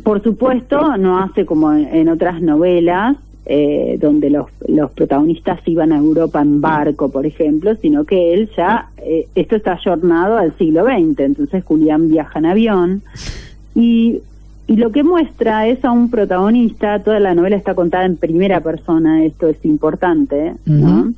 por 0.02 0.22
supuesto, 0.22 0.96
no 0.96 1.18
hace 1.18 1.44
como 1.44 1.72
en, 1.72 1.86
en 1.94 2.08
otras 2.08 2.40
novelas, 2.40 3.16
eh, 3.46 3.98
donde 4.00 4.30
los, 4.30 4.46
los 4.68 4.92
protagonistas 4.92 5.58
iban 5.66 5.92
a 5.92 5.98
Europa 5.98 6.40
en 6.40 6.60
barco, 6.60 7.10
por 7.10 7.26
ejemplo, 7.26 7.74
sino 7.82 8.04
que 8.04 8.32
él 8.32 8.50
ya, 8.56 8.90
eh, 8.98 9.26
esto 9.34 9.56
está 9.56 9.72
ayornado 9.72 10.36
al 10.36 10.56
siglo 10.56 10.84
XX, 10.84 11.18
entonces 11.18 11.64
Julián 11.64 12.10
viaja 12.10 12.38
en 12.38 12.46
avión 12.46 13.02
y, 13.74 14.20
y 14.66 14.76
lo 14.76 14.92
que 14.92 15.02
muestra 15.02 15.66
es 15.66 15.84
a 15.84 15.90
un 15.90 16.10
protagonista, 16.10 17.02
toda 17.02 17.18
la 17.20 17.34
novela 17.34 17.56
está 17.56 17.74
contada 17.74 18.04
en 18.04 18.16
primera 18.16 18.60
persona, 18.60 19.24
esto 19.24 19.48
es 19.48 19.56
importante, 19.64 20.54
¿no? 20.64 21.12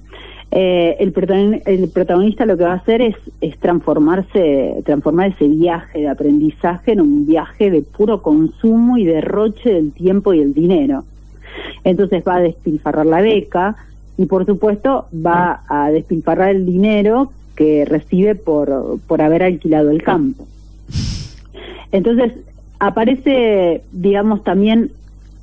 Eh, 0.55 0.97
el, 1.01 1.15
protagon- 1.15 1.63
el 1.65 1.89
protagonista 1.89 2.45
lo 2.45 2.59
que 2.59 2.65
va 2.65 2.73
a 2.73 2.77
hacer 2.77 3.01
es, 3.01 3.17
es 3.41 3.59
transformarse, 3.59 4.83
transformar 4.85 5.31
ese 5.31 5.49
viaje 5.49 6.01
de 6.01 6.09
aprendizaje 6.09 6.93
en 6.93 7.01
un 7.01 7.27
viaje 7.27 7.71
de 7.71 7.81
puro 7.81 8.21
consumo 8.21 8.99
y 8.99 9.05
derroche 9.07 9.73
del 9.73 9.93
tiempo 9.93 10.35
y 10.35 10.41
el 10.41 10.53
dinero. 10.53 11.05
Entonces 11.85 12.23
va 12.27 12.37
a 12.37 12.41
despilfarrar 12.41 13.07
la 13.07 13.23
beca 13.23 13.77
y 14.19 14.27
por 14.27 14.45
supuesto 14.45 15.07
va 15.15 15.63
a 15.69 15.91
despilfarrar 15.91 16.51
el 16.51 16.67
dinero 16.67 17.33
que 17.57 17.87
recibe 17.87 18.35
por, 18.35 18.99
por 19.07 19.23
haber 19.23 19.43
alquilado 19.43 19.91
el 19.91 20.03
campo. 20.03 20.47
Entonces 21.93 22.33
aparece, 22.83 23.83
digamos, 23.93 24.43
también 24.43 24.91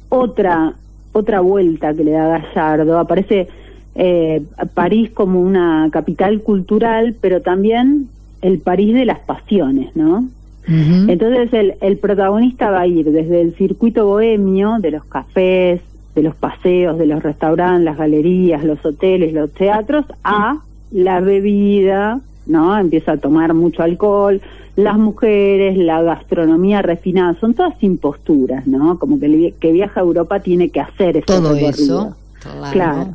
otra 0.10 0.74
otra 1.14 1.40
vuelta 1.40 1.94
que 1.94 2.04
le 2.04 2.12
da 2.12 2.40
Gallardo. 2.40 3.00
Aparece 3.00 3.48
eh, 3.96 4.44
París 4.74 5.10
como 5.12 5.42
una 5.42 5.90
capital 5.92 6.42
cultural, 6.42 7.16
pero 7.20 7.42
también 7.42 8.10
el 8.42 8.60
París 8.60 8.94
de 8.94 9.06
las 9.06 9.20
pasiones, 9.20 9.96
¿no? 9.96 10.28
Entonces 10.72 11.52
el, 11.52 11.74
el 11.82 11.98
protagonista 11.98 12.70
va 12.70 12.82
a 12.82 12.88
ir 12.88 13.10
desde 13.12 13.42
el 13.42 13.56
circuito 13.56 14.06
bohemio, 14.06 14.78
de 14.80 14.92
los 14.92 15.04
cafés, 15.06 15.82
de 16.14 16.22
los 16.22 16.36
paseos, 16.36 17.00
de 17.00 17.08
los 17.08 17.24
restaurantes, 17.24 17.86
las 17.86 17.98
galerías, 17.98 18.64
los 18.64 18.86
hoteles, 18.86 19.34
los 19.34 19.52
teatros, 19.52 20.06
a 20.24 20.60
la 20.92 21.22
bebida, 21.22 22.20
¿no? 22.46 22.78
Empieza 22.78 23.14
a 23.14 23.18
tomar 23.18 23.54
mucho 23.54 23.84
alcohol, 23.84 24.42
las 24.76 24.98
mujeres, 24.98 25.78
la 25.78 26.02
gastronomía 26.02 26.82
refinada, 26.82 27.36
son 27.40 27.54
todas 27.54 27.82
imposturas, 27.84 28.66
¿no? 28.68 28.98
Como 28.98 29.20
que 29.20 29.26
el 29.26 29.54
que 29.60 29.72
viaja 29.72 30.00
a 30.00 30.04
Europa 30.04 30.40
tiene 30.40 30.70
que 30.70 30.80
hacer 30.80 31.18
ese 31.18 31.26
Todo 31.26 31.54
recorrido. 31.54 31.70
eso. 31.70 32.16
Claro. 32.42 32.72
Claro. 32.72 33.08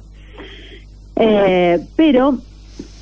Eh, 1.17 1.81
pero 1.97 2.39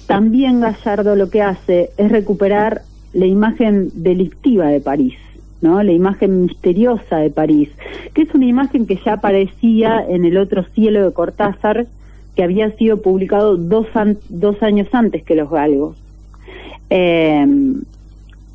también 0.06 0.60
Gallardo 0.60 1.16
lo 1.16 1.30
que 1.30 1.42
hace 1.42 1.90
es 1.96 2.10
recuperar 2.10 2.82
la 3.14 3.26
imagen 3.26 3.90
delictiva 3.94 4.66
de 4.66 4.80
París, 4.80 5.14
¿no? 5.60 5.82
La 5.82 5.92
imagen 5.92 6.42
misteriosa 6.42 7.16
de 7.18 7.30
París, 7.30 7.70
que 8.14 8.22
es 8.22 8.34
una 8.34 8.46
imagen 8.46 8.86
que 8.86 8.98
ya 9.04 9.14
aparecía 9.14 10.04
en 10.06 10.24
el 10.24 10.36
otro 10.36 10.64
cielo 10.74 11.04
de 11.04 11.12
Cortázar, 11.12 11.86
que 12.36 12.42
había 12.42 12.70
sido 12.76 13.02
publicado 13.02 13.56
dos, 13.56 13.86
an- 13.94 14.18
dos 14.28 14.62
años 14.62 14.88
antes 14.92 15.22
que 15.22 15.34
Los 15.34 15.50
Galgos. 15.50 15.96
Eh, 16.90 17.46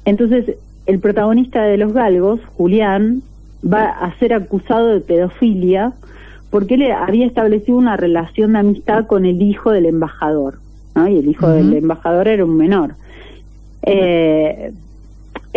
entonces, 0.05 0.55
el 0.86 0.99
protagonista 0.99 1.63
de 1.63 1.77
Los 1.77 1.93
Galgos, 1.93 2.39
Julián, 2.55 3.21
va 3.63 3.89
a 3.89 4.17
ser 4.19 4.33
acusado 4.33 4.88
de 4.88 5.01
pedofilia 5.01 5.93
porque 6.49 6.75
él 6.75 6.91
había 6.91 7.25
establecido 7.25 7.77
una 7.77 7.97
relación 7.97 8.53
de 8.53 8.60
amistad 8.60 9.05
con 9.05 9.25
el 9.25 9.41
hijo 9.41 9.71
del 9.71 9.86
embajador, 9.86 10.60
¿no? 10.95 11.07
Y 11.07 11.17
el 11.17 11.27
hijo 11.27 11.49
del 11.49 11.73
embajador 11.73 12.27
era 12.27 12.45
un 12.45 12.55
menor. 12.55 12.95
Eh, 13.83 14.71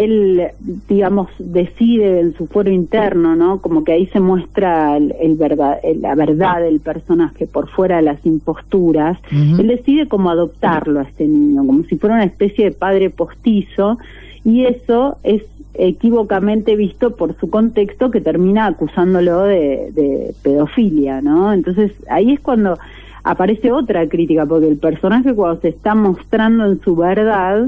él, 0.04 0.48
digamos, 0.88 1.28
decide 1.38 2.20
en 2.20 2.34
su 2.36 2.46
fuero 2.46 2.70
interno, 2.70 3.36
¿no? 3.36 3.60
Como 3.60 3.84
que 3.84 3.92
ahí 3.92 4.06
se 4.06 4.20
muestra 4.20 4.96
el, 4.96 5.14
el 5.20 5.34
verdad, 5.36 5.78
el- 5.82 6.00
la 6.02 6.14
verdad 6.14 6.60
del 6.62 6.80
personaje 6.80 7.46
por 7.46 7.68
fuera 7.68 7.96
de 7.96 8.02
las 8.02 8.24
imposturas. 8.24 9.18
Él 9.60 9.66
decide 9.68 10.08
como 10.08 10.30
adoptarlo 10.30 11.00
a 11.00 11.02
este 11.02 11.26
niño, 11.26 11.66
como 11.66 11.84
si 11.84 11.96
fuera 11.96 12.14
una 12.16 12.24
especie 12.24 12.64
de 12.66 12.70
padre 12.72 13.10
postizo, 13.10 13.98
y 14.44 14.64
eso 14.64 15.16
es 15.22 15.42
equívocamente 15.74 16.76
visto 16.76 17.14
por 17.16 17.36
su 17.38 17.50
contexto 17.50 18.10
que 18.10 18.20
termina 18.20 18.66
acusándolo 18.66 19.42
de, 19.44 19.90
de 19.92 20.34
pedofilia, 20.42 21.20
¿no? 21.20 21.52
Entonces 21.52 21.92
ahí 22.08 22.32
es 22.32 22.40
cuando 22.40 22.78
aparece 23.22 23.70
otra 23.70 24.08
crítica, 24.08 24.46
porque 24.46 24.68
el 24.68 24.78
personaje 24.78 25.34
cuando 25.34 25.60
se 25.60 25.68
está 25.68 25.94
mostrando 25.94 26.64
en 26.66 26.80
su 26.80 26.96
verdad, 26.96 27.66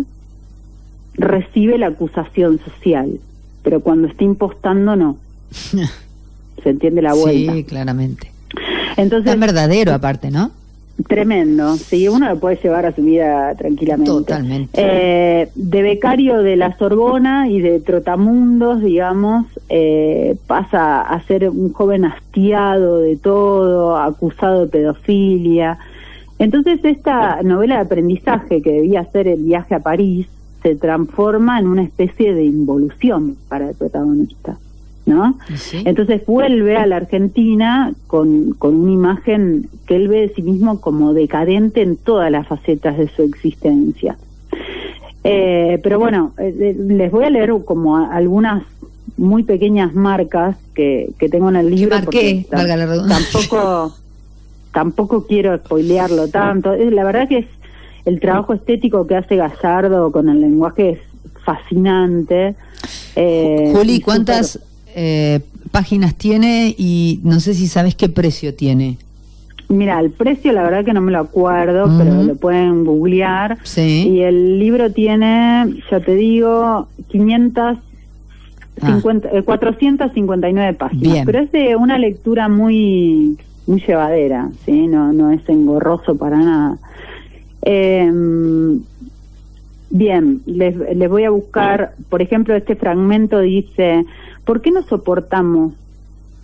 recibe 1.14 1.79
la 1.79 1.88
acusación 1.88 2.59
social, 2.61 3.20
pero 3.62 3.81
cuando 3.81 4.09
está 4.09 4.25
impostando 4.25 4.96
no. 4.96 5.16
Se 6.62 6.70
entiende 6.70 7.03
la 7.03 7.14
vuelta. 7.14 7.53
Sí, 7.53 7.64
claramente. 7.64 8.31
Entonces, 8.96 9.31
Tan 9.31 9.40
verdadero 9.40 9.92
aparte, 9.92 10.31
¿no? 10.31 10.51
Tremendo, 11.09 11.75
sí, 11.77 12.07
uno 12.07 12.29
lo 12.29 12.38
puede 12.38 12.57
llevar 12.57 12.85
a 12.85 12.94
su 12.94 13.03
vida 13.03 13.55
tranquilamente. 13.57 14.11
Totalmente. 14.11 14.70
Eh, 14.75 15.48
de 15.55 15.83
becario 15.83 16.42
de 16.42 16.57
la 16.57 16.77
Sorbona 16.77 17.48
y 17.48 17.61
de 17.61 17.81
Trotamundos, 17.81 18.83
digamos, 18.83 19.46
eh, 19.68 20.37
pasa 20.46 21.01
a 21.01 21.22
ser 21.22 21.48
un 21.48 21.72
joven 21.72 22.05
hastiado 22.05 22.98
de 22.98 23.16
todo, 23.16 23.96
acusado 23.96 24.66
de 24.66 24.66
pedofilia. 24.68 25.79
Entonces 26.38 26.81
esta 26.85 27.42
novela 27.42 27.77
de 27.77 27.81
aprendizaje 27.83 28.61
que 28.61 28.72
debía 28.72 29.05
ser 29.12 29.29
el 29.29 29.42
viaje 29.42 29.75
a 29.75 29.81
París 29.81 30.27
se 30.62 30.77
transforma 30.77 31.59
en 31.59 31.66
una 31.66 31.83
especie 31.83 32.35
de 32.35 32.44
involución 32.44 33.37
para 33.48 33.68
el 33.70 33.75
protagonista, 33.75 34.59
¿no? 35.07 35.38
Sí. 35.57 35.83
Entonces 35.85 36.25
vuelve 36.27 36.77
a 36.77 36.87
la 36.87 36.96
Argentina 36.96 37.92
con, 38.07 38.53
con 38.59 38.75
una 38.77 38.92
imagen 38.92 39.68
que 39.87 39.96
él 39.96 40.09
ve 40.09 40.20
de 40.29 40.35
sí 40.35 40.42
mismo 40.42 40.81
como 40.81 41.14
decadente 41.14 41.83
en 41.83 41.96
todas 41.96 42.31
las 42.31 42.46
facetas 42.46 42.96
de 42.98 43.09
su 43.09 43.22
existencia. 43.22 44.16
Eh, 45.25 45.79
pero 45.83 45.98
bueno, 45.98 46.33
eh, 46.38 46.55
eh, 46.59 46.77
les 46.79 47.11
voy 47.12 47.25
a 47.25 47.31
leer 47.31 47.53
como 47.64 47.96
a- 47.96 48.12
algunas 48.14 48.64
muy 49.16 49.42
pequeñas 49.44 49.94
marcas 49.94 50.57
que, 50.75 51.11
que 51.18 51.29
tengo 51.29 51.48
en 51.48 51.57
el 51.57 51.70
libro. 51.70 51.94
marqué, 51.96 52.46
porque 52.51 52.66
la. 52.77 53.09
Tampoco, 53.09 53.94
tampoco 54.72 55.27
quiero 55.27 55.57
spoilearlo 55.59 56.29
tanto. 56.29 56.72
Eh, 56.75 56.90
La 56.90 57.05
verdad 57.05 57.29
que 57.29 57.38
es 57.38 57.46
el 58.04 58.20
trabajo 58.20 58.52
estético 58.54 59.06
que 59.06 59.16
hace 59.16 59.36
Gallardo 59.36 60.12
con 60.12 60.28
el 60.28 60.40
lenguaje 60.40 60.90
es 60.90 60.98
fascinante. 61.44 62.54
Eh, 63.16 63.72
Juli, 63.74 64.00
¿cuántas 64.00 64.60
eh, 64.94 65.40
páginas 65.70 66.14
tiene 66.16 66.74
y 66.76 67.20
no 67.22 67.40
sé 67.40 67.54
si 67.54 67.68
sabes 67.68 67.94
qué 67.94 68.08
precio 68.08 68.54
tiene? 68.54 68.98
Mira, 69.68 70.00
el 70.00 70.10
precio 70.10 70.52
la 70.52 70.64
verdad 70.64 70.84
que 70.84 70.92
no 70.92 71.00
me 71.00 71.12
lo 71.12 71.20
acuerdo, 71.20 71.88
pero 71.96 72.22
lo 72.22 72.36
pueden 72.36 72.84
googlear. 72.84 73.56
Sí. 73.62 74.08
Y 74.08 74.20
el 74.20 74.58
libro 74.58 74.92
tiene, 74.92 75.80
ya 75.90 76.00
te 76.00 76.14
digo, 76.14 76.88
550, 77.08 79.30
eh, 79.32 79.42
459 79.42 80.74
páginas. 80.74 81.06
Ah. 81.06 81.12
Bien. 81.12 81.24
Pero 81.24 81.38
es 81.38 81.50
de 81.52 81.74
una 81.76 81.96
lectura 81.96 82.48
muy 82.48 83.38
muy 83.66 83.80
llevadera, 83.80 84.50
¿sí? 84.64 84.86
No, 84.86 85.12
no 85.12 85.30
es 85.30 85.46
engorroso 85.48 86.16
para 86.16 86.36
nada. 86.36 86.76
Eh, 87.62 88.11
bien, 89.90 90.42
les, 90.46 90.77
les 90.77 91.09
voy 91.09 91.25
a 91.25 91.31
buscar, 91.31 91.94
por 92.09 92.22
ejemplo, 92.22 92.57
este 92.57 92.75
fragmento 92.77 93.40
dice, 93.40 94.05
¿por 94.44 94.61
qué 94.61 94.70
no 94.70 94.83
soportamos 94.83 95.75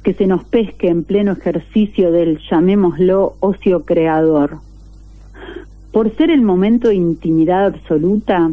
que 0.03 0.15
se 0.15 0.27
nos 0.27 0.45
pesque 0.45 0.89
en 0.89 1.03
pleno 1.05 1.33
ejercicio 1.33 2.13
del, 2.13 2.39
llamémoslo, 2.51 3.35
ocio 3.41 3.85
creador? 3.85 4.59
¿Por 5.93 6.15
ser 6.17 6.31
el 6.31 6.43
momento 6.43 6.89
de 6.89 6.97
intimidad 6.97 7.67
absoluta? 7.67 8.51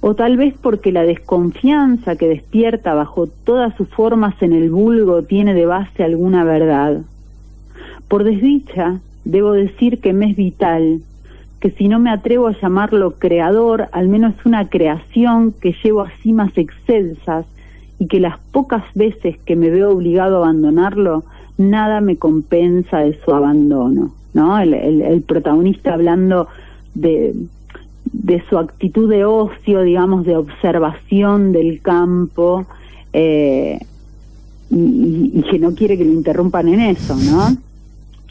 ¿O 0.00 0.14
tal 0.14 0.36
vez 0.36 0.54
porque 0.60 0.92
la 0.92 1.02
desconfianza 1.02 2.16
que 2.16 2.28
despierta 2.28 2.94
bajo 2.94 3.26
todas 3.26 3.74
sus 3.76 3.88
formas 3.88 4.34
en 4.42 4.52
el 4.52 4.70
vulgo 4.70 5.22
tiene 5.22 5.54
de 5.54 5.66
base 5.66 6.04
alguna 6.04 6.44
verdad? 6.44 7.02
Por 8.08 8.24
desdicha, 8.24 9.00
debo 9.24 9.52
decir 9.52 10.00
que 10.00 10.12
me 10.12 10.30
es 10.30 10.36
vital 10.36 11.00
que 11.62 11.70
si 11.70 11.86
no 11.86 12.00
me 12.00 12.10
atrevo 12.10 12.48
a 12.48 12.60
llamarlo 12.60 13.12
creador, 13.20 13.86
al 13.92 14.08
menos 14.08 14.34
una 14.44 14.68
creación 14.68 15.52
que 15.52 15.76
llevo 15.84 16.00
a 16.00 16.10
cimas 16.22 16.50
excelsas 16.58 17.46
y 18.00 18.08
que 18.08 18.18
las 18.18 18.36
pocas 18.50 18.82
veces 18.96 19.36
que 19.46 19.54
me 19.54 19.70
veo 19.70 19.92
obligado 19.92 20.34
a 20.38 20.48
abandonarlo, 20.48 21.22
nada 21.58 22.00
me 22.00 22.16
compensa 22.16 22.98
de 22.98 23.16
su 23.24 23.32
abandono, 23.32 24.12
¿no? 24.34 24.58
El, 24.58 24.74
el- 24.74 25.02
el 25.02 25.22
protagonista 25.22 25.94
hablando 25.94 26.48
de, 26.94 27.32
de 28.12 28.42
su 28.50 28.58
actitud 28.58 29.08
de 29.08 29.24
ocio, 29.24 29.82
digamos, 29.82 30.26
de 30.26 30.34
observación 30.36 31.52
del 31.52 31.80
campo, 31.80 32.66
eh, 33.12 33.78
y, 34.68 34.74
y- 34.74 35.30
y 35.34 35.42
que 35.48 35.60
no 35.60 35.76
quiere 35.76 35.96
que 35.96 36.04
lo 36.04 36.10
interrumpan 36.12 36.66
en 36.66 36.80
eso, 36.80 37.14
¿no? 37.14 37.56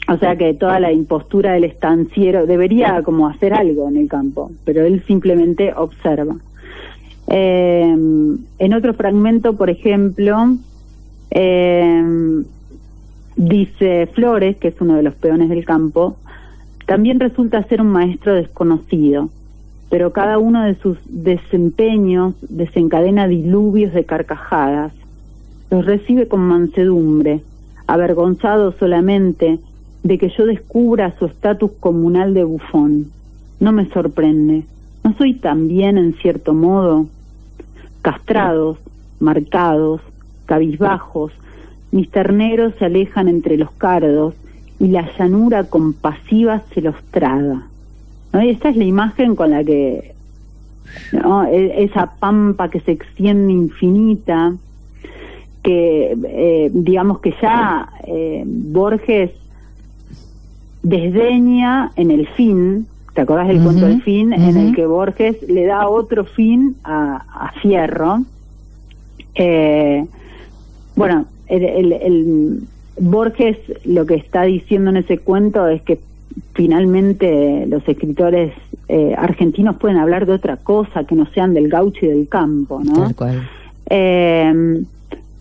O 0.08 0.16
sea 0.18 0.36
que 0.36 0.52
toda 0.54 0.80
la 0.80 0.92
impostura 0.92 1.52
del 1.52 1.64
estanciero 1.64 2.46
debería 2.46 3.02
como 3.02 3.28
hacer 3.28 3.54
algo 3.54 3.88
en 3.88 3.96
el 3.96 4.08
campo, 4.08 4.50
pero 4.64 4.84
él 4.84 5.02
simplemente 5.06 5.72
observa. 5.74 6.36
Eh, 7.28 7.94
en 8.58 8.74
otro 8.74 8.94
fragmento, 8.94 9.56
por 9.56 9.70
ejemplo, 9.70 10.56
eh, 11.30 12.42
dice 13.36 14.08
Flores, 14.12 14.56
que 14.56 14.68
es 14.68 14.80
uno 14.80 14.96
de 14.96 15.02
los 15.02 15.14
peones 15.14 15.48
del 15.48 15.64
campo, 15.64 16.16
también 16.86 17.20
resulta 17.20 17.62
ser 17.64 17.80
un 17.80 17.88
maestro 17.88 18.34
desconocido, 18.34 19.30
pero 19.88 20.12
cada 20.12 20.38
uno 20.38 20.64
de 20.64 20.74
sus 20.74 20.98
desempeños 21.06 22.34
desencadena 22.40 23.28
diluvios 23.28 23.92
de 23.92 24.04
carcajadas. 24.04 24.92
Los 25.70 25.86
recibe 25.86 26.28
con 26.28 26.40
mansedumbre, 26.40 27.40
avergonzado 27.86 28.72
solamente 28.72 29.58
de 30.02 30.18
que 30.18 30.30
yo 30.30 30.46
descubra 30.46 31.14
su 31.18 31.26
estatus 31.26 31.70
comunal 31.80 32.34
de 32.34 32.44
bufón. 32.44 33.10
No 33.60 33.72
me 33.72 33.88
sorprende. 33.90 34.64
¿No 35.04 35.14
soy 35.16 35.34
también, 35.34 35.98
en 35.98 36.14
cierto 36.14 36.54
modo, 36.54 37.06
castrados, 38.02 38.78
marcados, 39.20 40.00
cabizbajos, 40.46 41.32
mis 41.92 42.10
terneros 42.10 42.74
se 42.78 42.86
alejan 42.86 43.28
entre 43.28 43.56
los 43.56 43.70
cardos 43.72 44.34
y 44.80 44.88
la 44.88 45.08
llanura 45.16 45.64
compasiva 45.64 46.62
se 46.72 46.80
los 46.80 46.96
traga. 47.10 47.66
Y 48.34 48.48
esta 48.48 48.70
es 48.70 48.76
la 48.76 48.84
imagen 48.84 49.36
con 49.36 49.50
la 49.50 49.62
que 49.62 50.14
¿no? 51.12 51.44
E- 51.44 51.84
esa 51.84 52.14
pampa 52.18 52.68
que 52.68 52.80
se 52.80 52.92
extiende 52.92 53.52
infinita, 53.52 54.54
que 55.62 56.16
eh, 56.24 56.70
digamos 56.72 57.20
que 57.20 57.34
ya 57.40 57.88
eh, 58.06 58.42
Borges 58.46 59.30
desdeña 60.82 61.92
en 61.96 62.10
el 62.10 62.26
fin, 62.28 62.86
¿te 63.14 63.20
acordás 63.22 63.48
del 63.48 63.62
cuento 63.62 63.86
del 63.86 64.02
fin? 64.02 64.32
En 64.32 64.56
el 64.56 64.74
que 64.74 64.86
Borges 64.86 65.36
le 65.48 65.64
da 65.66 65.88
otro 65.88 66.24
fin 66.24 66.76
a, 66.84 67.24
a 67.32 67.52
Fierro. 67.60 68.22
Eh, 69.34 70.04
bueno, 70.96 71.26
el, 71.46 71.64
el- 71.64 71.92
el- 71.92 72.58
Borges 73.00 73.56
lo 73.86 74.04
que 74.04 74.14
está 74.16 74.42
diciendo 74.42 74.90
en 74.90 74.98
ese 74.98 75.16
cuento 75.18 75.66
es 75.66 75.80
que 75.82 75.98
finalmente 76.54 77.64
los 77.66 77.86
escritores 77.88 78.52
eh, 78.88 79.14
argentinos 79.16 79.76
pueden 79.76 79.96
hablar 79.96 80.26
de 80.26 80.34
otra 80.34 80.58
cosa 80.58 81.04
que 81.04 81.14
no 81.14 81.26
sean 81.34 81.54
del 81.54 81.68
gaucho 81.70 82.04
y 82.04 82.08
del 82.10 82.28
campo, 82.28 82.82
¿no? 82.84 82.94
Tal 83.04 83.14
cual. 83.14 83.48
eh, 83.88 84.84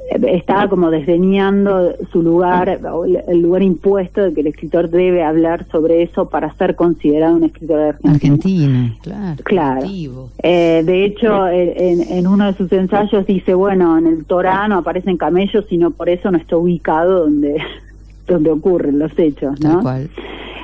estaba 0.10 0.68
como 0.68 0.92
desdeñando 0.92 1.94
su 2.12 2.22
lugar, 2.22 2.80
el 3.28 3.42
lugar 3.42 3.64
impuesto 3.64 4.22
de 4.22 4.34
que 4.34 4.42
el 4.42 4.48
escritor 4.48 4.90
debe 4.90 5.24
hablar 5.24 5.66
sobre 5.72 6.04
eso 6.04 6.30
para 6.30 6.54
ser 6.56 6.76
considerado 6.76 7.36
un 7.36 7.44
escritor 7.46 7.80
argentino. 7.80 8.14
Argentina, 8.14 8.96
claro. 9.02 9.44
Claro. 9.44 9.88
Eh, 10.44 10.84
de 10.86 11.06
hecho, 11.06 11.48
en, 11.48 12.02
en 12.02 12.28
uno 12.28 12.46
de 12.46 12.54
sus 12.54 12.72
ensayos 12.72 13.26
dice, 13.26 13.54
bueno, 13.54 13.98
en 13.98 14.08
el 14.08 14.26
Torá 14.26 14.68
no 14.68 14.78
aparecen 14.78 15.18
camellos, 15.18 15.66
sino 15.70 15.92
por 15.92 16.10
eso 16.10 16.30
no 16.30 16.38
está 16.38 16.58
ubicado 16.58 17.22
donde, 17.22 17.62
donde 18.28 18.52
ocurren 18.52 19.00
los 19.00 19.18
hechos, 19.18 19.60
Tal 19.60 19.74
¿no? 19.74 19.82
cual. 19.82 20.10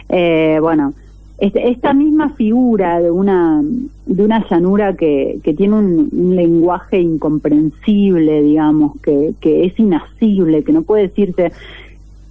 Eh, 0.09 0.57
bueno, 0.61 0.93
esta 1.39 1.93
misma 1.93 2.29
figura 2.29 2.99
de 2.99 3.11
una 3.11 3.61
de 4.07 4.23
una 4.23 4.47
llanura 4.49 4.95
que, 4.95 5.39
que 5.43 5.53
tiene 5.53 5.75
un, 5.75 6.35
lenguaje 6.35 6.99
incomprensible, 6.99 8.41
digamos, 8.41 8.93
que, 9.01 9.33
que 9.39 9.65
es 9.65 9.79
inasible, 9.79 10.63
que 10.63 10.71
no 10.71 10.81
puede 10.81 11.09
decirse, 11.09 11.51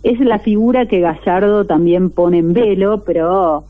es 0.02 0.20
la 0.20 0.38
figura 0.38 0.86
que 0.86 1.00
Gallardo 1.00 1.64
también 1.66 2.10
pone 2.10 2.38
en 2.38 2.52
velo, 2.52 3.02
pero 3.04 3.64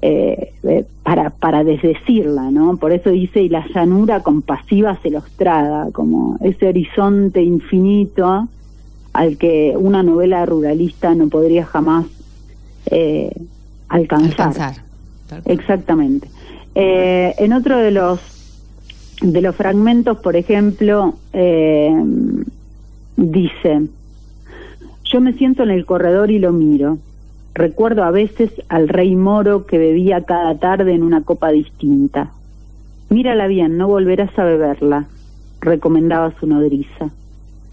eh, 0.00 0.52
eh, 0.64 0.84
para, 1.04 1.30
para 1.30 1.64
desdecirla, 1.64 2.50
¿no? 2.50 2.76
Por 2.76 2.92
eso 2.92 3.10
dice, 3.10 3.42
y 3.42 3.48
la 3.48 3.64
llanura 3.72 4.20
compasiva 4.20 4.98
se 5.02 5.10
los 5.10 5.24
traga, 5.32 5.90
como 5.92 6.38
ese 6.40 6.66
horizonte 6.66 7.42
infinito 7.42 8.48
al 9.12 9.36
que 9.36 9.74
una 9.76 10.02
novela 10.02 10.44
ruralista 10.46 11.14
no 11.14 11.28
podría 11.28 11.66
jamás 11.66 12.06
eh, 12.86 13.30
alcanzar. 13.92 14.76
Exactamente. 15.44 16.28
Eh, 16.74 17.34
en 17.38 17.52
otro 17.52 17.78
de 17.78 17.90
los 17.90 18.20
de 19.20 19.40
los 19.40 19.54
fragmentos, 19.54 20.18
por 20.18 20.34
ejemplo, 20.34 21.14
eh, 21.32 21.94
dice: 23.16 23.82
Yo 25.04 25.20
me 25.20 25.34
siento 25.34 25.62
en 25.62 25.70
el 25.70 25.84
corredor 25.84 26.30
y 26.30 26.38
lo 26.38 26.52
miro. 26.52 26.98
Recuerdo 27.54 28.02
a 28.02 28.10
veces 28.10 28.50
al 28.68 28.88
rey 28.88 29.14
moro 29.14 29.66
que 29.66 29.76
bebía 29.76 30.24
cada 30.24 30.58
tarde 30.58 30.94
en 30.94 31.02
una 31.02 31.22
copa 31.22 31.50
distinta. 31.50 32.32
Mírala 33.10 33.46
bien, 33.46 33.76
no 33.76 33.88
volverás 33.88 34.36
a 34.38 34.44
beberla, 34.44 35.04
recomendaba 35.60 36.32
su 36.40 36.46
nodriza. 36.46 37.10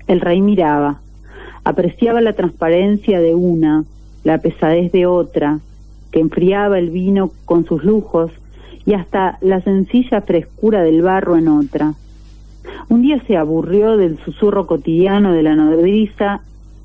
El 0.08 0.19
rey 0.19 0.41
miraba, 0.41 0.99
apreciaba 1.63 2.19
la 2.19 2.34
transparencia 2.34 3.21
de 3.21 3.36
una, 3.36 3.86
la 4.25 4.39
pesadez 4.39 4.91
de 4.91 5.05
otra, 5.05 5.60
que 6.12 6.19
enfriaba 6.19 6.80
el 6.80 6.89
vino 6.89 7.32
con 7.45 7.65
sus 7.65 7.84
lujos 7.84 8.32
y 8.86 8.93
hasta 8.93 9.38
la 9.41 9.62
sencilla 9.62 10.22
frescura 10.22 10.82
del 10.82 11.02
barro 11.02 11.38
en 11.38 11.48
otra. 11.48 11.93
Un 12.89 13.02
día 13.02 13.22
se 13.28 13.38
aburrió 13.38 13.98
del 13.98 14.17
susurro 14.19 14.67
cotidiano 14.67 15.32
de 15.34 15.43
la 15.43 15.56
nodriza 15.56 16.41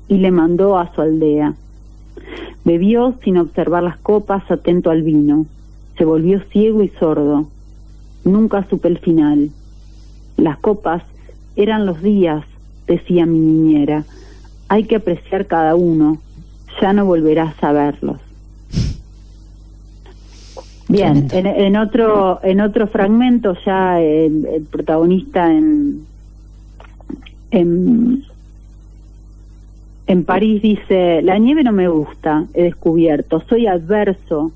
y 0.07 0.17
le 0.17 0.31
mandó 0.31 0.77
a 0.77 0.93
su 0.93 1.01
aldea. 1.01 1.53
Bebió 2.63 3.15
sin 3.23 3.37
observar 3.37 3.83
las 3.83 3.97
copas, 3.97 4.49
atento 4.49 4.89
al 4.89 5.03
vino. 5.03 5.45
Se 5.97 6.05
volvió 6.05 6.41
ciego 6.51 6.83
y 6.83 6.89
sordo. 6.89 7.47
Nunca 8.23 8.67
supe 8.69 8.87
el 8.87 8.99
final. 8.99 9.51
Las 10.37 10.57
copas 10.57 11.03
eran 11.55 11.85
los 11.85 12.01
días, 12.01 12.43
decía 12.87 13.25
mi 13.25 13.39
niñera. 13.39 14.03
Hay 14.67 14.85
que 14.85 14.97
apreciar 14.97 15.45
cada 15.45 15.75
uno. 15.75 16.17
Ya 16.81 16.91
no 16.93 17.05
volverás 17.05 17.55
a 17.63 17.71
verlos. 17.71 18.19
Bien, 20.87 21.27
en, 21.31 21.47
en 21.47 21.75
otro 21.77 22.39
en 22.43 22.61
otro 22.61 22.87
fragmento 22.87 23.57
ya 23.65 23.99
el, 23.99 24.45
el 24.45 24.63
protagonista 24.63 25.51
en, 25.51 26.05
en 27.49 28.23
en 30.07 30.23
París 30.23 30.61
dice, 30.61 31.21
la 31.23 31.39
nieve 31.39 31.63
no 31.63 31.71
me 31.71 31.87
gusta, 31.87 32.45
he 32.53 32.63
descubierto, 32.63 33.41
soy 33.49 33.65
adverso 33.65 34.51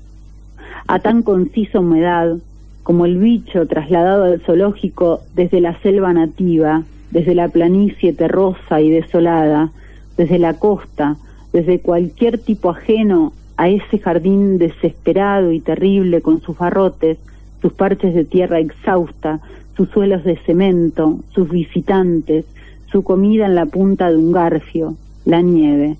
a 0.86 1.00
tan 1.00 1.22
concisa 1.22 1.80
humedad 1.80 2.36
como 2.84 3.04
el 3.04 3.18
bicho 3.18 3.66
trasladado 3.66 4.24
al 4.24 4.40
zoológico 4.40 5.20
desde 5.34 5.60
la 5.60 5.76
selva 5.80 6.12
nativa, 6.12 6.84
desde 7.10 7.34
la 7.34 7.48
planicie 7.48 8.12
terrosa 8.12 8.80
y 8.80 8.90
desolada, 8.90 9.70
desde 10.16 10.38
la 10.38 10.54
costa, 10.54 11.16
desde 11.52 11.80
cualquier 11.80 12.38
tipo 12.38 12.70
ajeno 12.70 13.32
a 13.60 13.68
ese 13.68 13.98
jardín 13.98 14.56
desesperado 14.56 15.52
y 15.52 15.60
terrible 15.60 16.22
con 16.22 16.40
sus 16.40 16.56
barrotes, 16.56 17.18
sus 17.60 17.74
parches 17.74 18.14
de 18.14 18.24
tierra 18.24 18.58
exhausta, 18.58 19.40
sus 19.76 19.90
suelos 19.90 20.24
de 20.24 20.38
cemento, 20.46 21.18
sus 21.34 21.50
visitantes, 21.50 22.46
su 22.90 23.04
comida 23.04 23.44
en 23.44 23.54
la 23.54 23.66
punta 23.66 24.08
de 24.08 24.16
un 24.16 24.32
garfio, 24.32 24.94
la 25.26 25.42
nieve. 25.42 25.98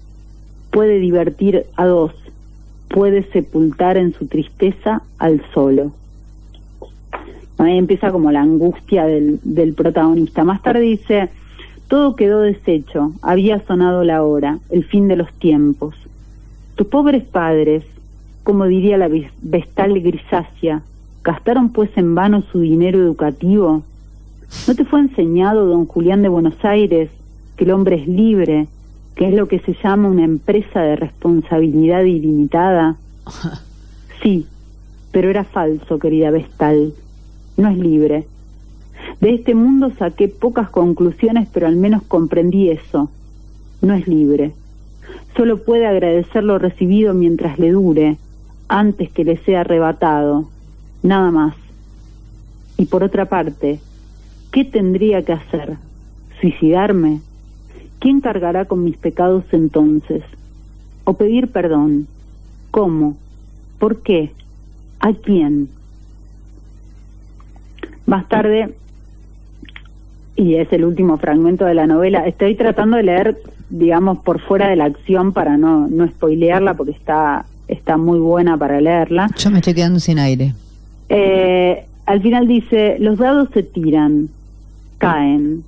Puede 0.70 1.00
divertir 1.00 1.66
a 1.76 1.84
dos, 1.84 2.14
puede 2.88 3.24
sepultar 3.24 3.98
en 3.98 4.14
su 4.14 4.26
tristeza 4.26 5.02
al 5.18 5.42
solo. 5.52 5.92
Ahí 7.58 7.76
empieza 7.76 8.10
como 8.10 8.32
la 8.32 8.40
angustia 8.40 9.04
del, 9.04 9.38
del 9.44 9.74
protagonista. 9.74 10.44
Más 10.44 10.62
tarde 10.62 10.80
dice, 10.80 11.28
todo 11.88 12.16
quedó 12.16 12.40
deshecho, 12.40 13.12
había 13.20 13.60
sonado 13.66 14.02
la 14.02 14.22
hora, 14.22 14.60
el 14.70 14.82
fin 14.86 15.08
de 15.08 15.16
los 15.16 15.30
tiempos. 15.34 15.94
Tus 16.80 16.88
pobres 16.88 17.24
padres, 17.24 17.84
como 18.42 18.64
diría 18.64 18.96
la 18.96 19.10
vestal 19.42 20.00
grisácea, 20.00 20.80
gastaron 21.22 21.68
pues 21.74 21.90
en 21.96 22.14
vano 22.14 22.40
su 22.50 22.60
dinero 22.60 22.98
educativo. 22.98 23.82
¿No 24.66 24.74
te 24.74 24.86
fue 24.86 25.00
enseñado, 25.00 25.66
don 25.66 25.84
Julián 25.84 26.22
de 26.22 26.30
Buenos 26.30 26.54
Aires, 26.64 27.10
que 27.58 27.64
el 27.64 27.72
hombre 27.72 27.96
es 27.96 28.08
libre, 28.08 28.66
que 29.14 29.28
es 29.28 29.34
lo 29.34 29.46
que 29.46 29.58
se 29.58 29.74
llama 29.74 30.08
una 30.08 30.24
empresa 30.24 30.80
de 30.80 30.96
responsabilidad 30.96 32.04
ilimitada? 32.04 32.96
Sí, 34.22 34.46
pero 35.12 35.28
era 35.28 35.44
falso, 35.44 35.98
querida 35.98 36.30
Vestal. 36.30 36.94
No 37.58 37.68
es 37.68 37.76
libre. 37.76 38.24
De 39.20 39.34
este 39.34 39.54
mundo 39.54 39.92
saqué 39.98 40.28
pocas 40.28 40.70
conclusiones, 40.70 41.46
pero 41.52 41.66
al 41.66 41.76
menos 41.76 42.02
comprendí 42.04 42.70
eso. 42.70 43.10
No 43.82 43.92
es 43.92 44.08
libre. 44.08 44.52
Solo 45.36 45.62
puede 45.62 45.86
agradecer 45.86 46.44
lo 46.44 46.58
recibido 46.58 47.14
mientras 47.14 47.58
le 47.58 47.70
dure, 47.70 48.16
antes 48.68 49.10
que 49.10 49.24
le 49.24 49.36
sea 49.38 49.60
arrebatado. 49.60 50.48
Nada 51.02 51.30
más. 51.30 51.54
Y 52.76 52.86
por 52.86 53.02
otra 53.02 53.26
parte, 53.26 53.80
¿qué 54.52 54.64
tendría 54.64 55.22
que 55.24 55.32
hacer? 55.32 55.76
¿Suicidarme? 56.40 57.20
¿Quién 57.98 58.20
cargará 58.20 58.64
con 58.64 58.82
mis 58.82 58.96
pecados 58.96 59.44
entonces? 59.52 60.22
¿O 61.04 61.14
pedir 61.14 61.48
perdón? 61.48 62.06
¿Cómo? 62.70 63.16
¿Por 63.78 64.02
qué? 64.02 64.32
¿A 65.00 65.12
quién? 65.12 65.68
Más 68.06 68.28
tarde, 68.28 68.74
y 70.36 70.54
es 70.54 70.72
el 70.72 70.84
último 70.84 71.18
fragmento 71.18 71.64
de 71.64 71.74
la 71.74 71.86
novela, 71.86 72.26
estoy 72.26 72.54
tratando 72.54 72.96
de 72.96 73.02
leer, 73.02 73.36
digamos, 73.70 74.18
por 74.18 74.40
fuera 74.40 74.68
de 74.68 74.76
la 74.76 74.84
acción 74.84 75.32
para 75.32 75.56
no, 75.56 75.88
no 75.88 76.06
spoilearla 76.06 76.74
porque 76.74 76.92
está, 76.92 77.46
está 77.68 77.96
muy 77.96 78.18
buena 78.18 78.56
para 78.56 78.80
leerla. 78.80 79.30
Yo 79.36 79.50
me 79.50 79.58
estoy 79.58 79.74
quedando 79.74 80.00
sin 80.00 80.18
aire. 80.18 80.54
Eh, 81.08 81.84
al 82.06 82.20
final 82.20 82.46
dice, 82.48 82.96
los 82.98 83.18
dados 83.18 83.48
se 83.54 83.62
tiran, 83.62 84.28
caen, 84.98 85.64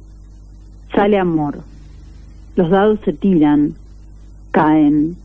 sale 0.95 1.19
amor. 1.19 1.61
Los 2.57 2.71
dados 2.71 2.99
se 3.05 3.13
tiran, 3.13 3.75
caen, 4.51 5.17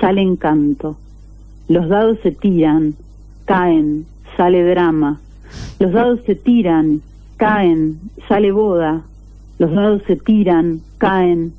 sale 0.00 0.22
encanto. 0.22 0.96
Los 1.68 1.88
dados 1.88 2.18
se 2.22 2.32
tiran, 2.32 2.94
caen, 3.44 4.06
sale 4.36 4.64
drama. 4.64 5.20
Los 5.78 5.92
dados 5.92 6.20
se 6.26 6.34
tiran, 6.34 7.00
caen, 7.36 7.98
sale 8.28 8.50
boda. 8.50 9.02
Los 9.58 9.72
dados 9.72 10.02
se 10.06 10.16
tiran, 10.16 10.80
caen, 10.98 11.52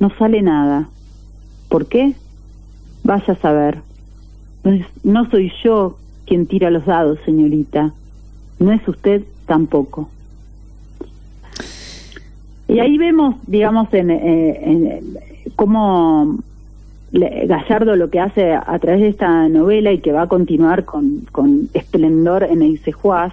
no 0.00 0.10
sale 0.18 0.42
nada. 0.42 0.88
¿Por 1.68 1.86
qué? 1.86 2.14
Vaya 3.04 3.34
a 3.34 3.36
saber. 3.36 3.78
No 5.04 5.30
soy 5.30 5.52
yo 5.62 5.96
quien 6.26 6.46
tira 6.46 6.70
los 6.70 6.84
dados, 6.86 7.18
señorita. 7.24 7.92
No 8.58 8.72
es 8.72 8.86
usted 8.88 9.22
tampoco. 9.46 10.08
Y 12.68 12.78
ahí 12.78 12.98
vemos, 12.98 13.36
digamos, 13.46 13.92
en, 13.94 14.10
eh, 14.10 14.60
en 14.62 15.18
cómo 15.56 16.38
le- 17.10 17.46
Gallardo 17.46 17.96
lo 17.96 18.10
que 18.10 18.20
hace 18.20 18.52
a 18.52 18.78
través 18.78 19.00
de 19.00 19.08
esta 19.08 19.48
novela 19.48 19.92
y 19.92 19.98
que 19.98 20.12
va 20.12 20.22
a 20.22 20.28
continuar 20.28 20.84
con, 20.84 21.26
con 21.32 21.68
esplendor 21.74 22.44
en 22.44 22.62
el 22.62 22.78
Sejuaz, 22.82 23.32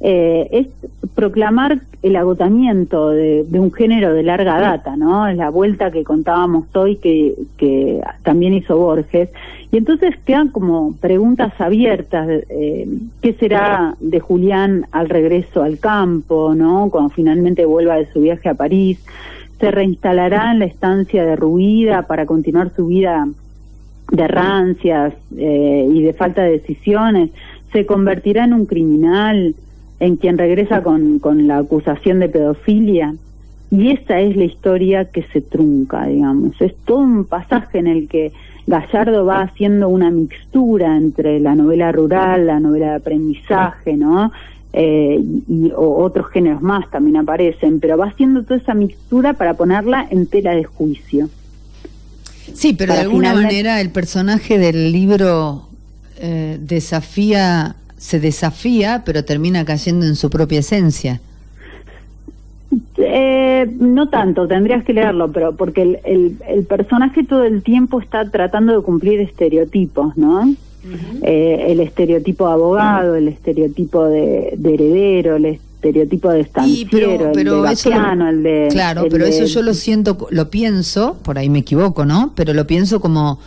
eh, 0.00 0.48
es 0.50 0.66
proclamar 1.14 1.80
el 2.02 2.16
agotamiento 2.16 3.10
de, 3.10 3.44
de 3.44 3.60
un 3.60 3.72
género 3.72 4.14
de 4.14 4.22
larga 4.22 4.58
data, 4.58 4.96
¿no? 4.96 5.28
Es 5.28 5.36
la 5.36 5.50
vuelta 5.50 5.90
que 5.90 6.04
contábamos 6.04 6.64
hoy 6.74 6.96
que, 6.96 7.34
que 7.58 8.00
también 8.22 8.54
hizo 8.54 8.78
Borges. 8.78 9.28
Y 9.72 9.76
entonces 9.76 10.16
quedan 10.24 10.48
como 10.48 10.94
preguntas 11.00 11.52
abiertas. 11.60 12.28
eh, 12.48 12.88
¿Qué 13.20 13.34
será 13.34 13.94
de 14.00 14.18
Julián 14.18 14.86
al 14.90 15.08
regreso 15.08 15.62
al 15.62 15.78
campo, 15.78 16.54
¿no? 16.54 16.88
Cuando 16.90 17.10
finalmente 17.10 17.64
vuelva 17.66 17.96
de 17.96 18.10
su 18.12 18.22
viaje 18.22 18.48
a 18.48 18.54
París. 18.54 18.98
Se 19.60 19.70
reinstalará 19.70 20.52
en 20.52 20.60
la 20.60 20.64
estancia 20.64 21.24
derruida 21.24 22.06
para 22.06 22.24
continuar 22.24 22.72
su 22.74 22.86
vida 22.86 23.28
de 24.10 24.26
rancias 24.26 25.12
eh, 25.36 25.88
y 25.92 26.02
de 26.02 26.12
falta 26.14 26.42
de 26.42 26.52
decisiones, 26.52 27.30
se 27.72 27.86
convertirá 27.86 28.44
en 28.44 28.54
un 28.54 28.66
criminal, 28.66 29.54
en 30.00 30.16
quien 30.16 30.38
regresa 30.38 30.82
con, 30.82 31.18
con 31.18 31.46
la 31.46 31.58
acusación 31.58 32.20
de 32.20 32.28
pedofilia. 32.28 33.14
Y 33.70 33.90
esa 33.90 34.18
es 34.20 34.36
la 34.36 34.44
historia 34.44 35.04
que 35.04 35.22
se 35.32 35.40
trunca, 35.40 36.06
digamos. 36.06 36.60
Es 36.60 36.74
todo 36.84 36.98
un 36.98 37.24
pasaje 37.24 37.78
en 37.78 37.86
el 37.86 38.08
que 38.08 38.32
Gallardo 38.66 39.24
va 39.24 39.42
haciendo 39.42 39.88
una 39.88 40.10
mixtura 40.10 40.96
entre 40.96 41.38
la 41.38 41.54
novela 41.54 41.92
rural, 41.92 42.46
la 42.46 42.58
novela 42.58 42.90
de 42.90 42.96
aprendizaje, 42.96 43.96
¿no? 43.96 44.32
Eh, 44.72 45.20
y 45.48 45.72
o 45.74 45.96
otros 45.96 46.28
géneros 46.28 46.62
más 46.62 46.88
también 46.90 47.16
aparecen, 47.16 47.80
pero 47.80 47.98
va 47.98 48.06
haciendo 48.06 48.44
toda 48.44 48.60
esa 48.60 48.74
mixtura 48.74 49.32
para 49.32 49.54
ponerla 49.54 50.06
en 50.10 50.26
tela 50.26 50.52
de 50.52 50.62
juicio. 50.62 51.28
Sí, 52.54 52.72
pero 52.72 52.94
de 52.94 53.00
alguna 53.00 53.34
manera 53.34 53.80
el 53.80 53.90
personaje 53.90 54.58
del 54.58 54.92
libro 54.92 55.68
eh, 56.18 56.58
desafía, 56.60 57.76
se 58.00 58.18
desafía, 58.18 59.02
pero 59.04 59.24
termina 59.26 59.66
cayendo 59.66 60.06
en 60.06 60.16
su 60.16 60.30
propia 60.30 60.60
esencia. 60.60 61.20
Eh, 62.96 63.68
no 63.78 64.08
tanto, 64.08 64.46
tendrías 64.48 64.84
que 64.84 64.94
leerlo, 64.94 65.30
pero 65.32 65.54
porque 65.54 65.82
el, 65.82 65.98
el, 66.04 66.36
el 66.48 66.64
personaje 66.64 67.24
todo 67.24 67.44
el 67.44 67.62
tiempo 67.62 68.00
está 68.00 68.30
tratando 68.30 68.74
de 68.74 68.82
cumplir 68.82 69.20
estereotipos, 69.20 70.16
¿no? 70.16 70.54
Eh, 71.22 71.66
el 71.68 71.80
estereotipo 71.80 72.46
de 72.46 72.52
abogado, 72.54 73.16
el 73.16 73.28
estereotipo 73.28 74.06
de, 74.06 74.54
de 74.56 74.74
heredero, 74.74 75.36
el 75.36 75.44
estereotipo 75.46 76.30
de 76.30 76.40
estanciero, 76.40 76.88
pero, 76.90 77.32
pero 77.34 77.54
el 77.56 77.62
de 77.62 77.68
vaquiano, 77.68 78.28
el 78.30 78.42
de... 78.42 78.68
claro, 78.70 79.02
el 79.04 79.10
pero 79.10 79.24
de- 79.24 79.30
eso 79.30 79.44
yo 79.44 79.60
lo 79.62 79.74
siento, 79.74 80.26
lo 80.30 80.48
pienso, 80.48 81.18
por 81.22 81.36
ahí 81.38 81.50
me 81.50 81.58
equivoco, 81.58 82.06
¿no? 82.06 82.32
Pero 82.34 82.54
lo 82.54 82.66
pienso 82.66 83.00
como 83.00 83.40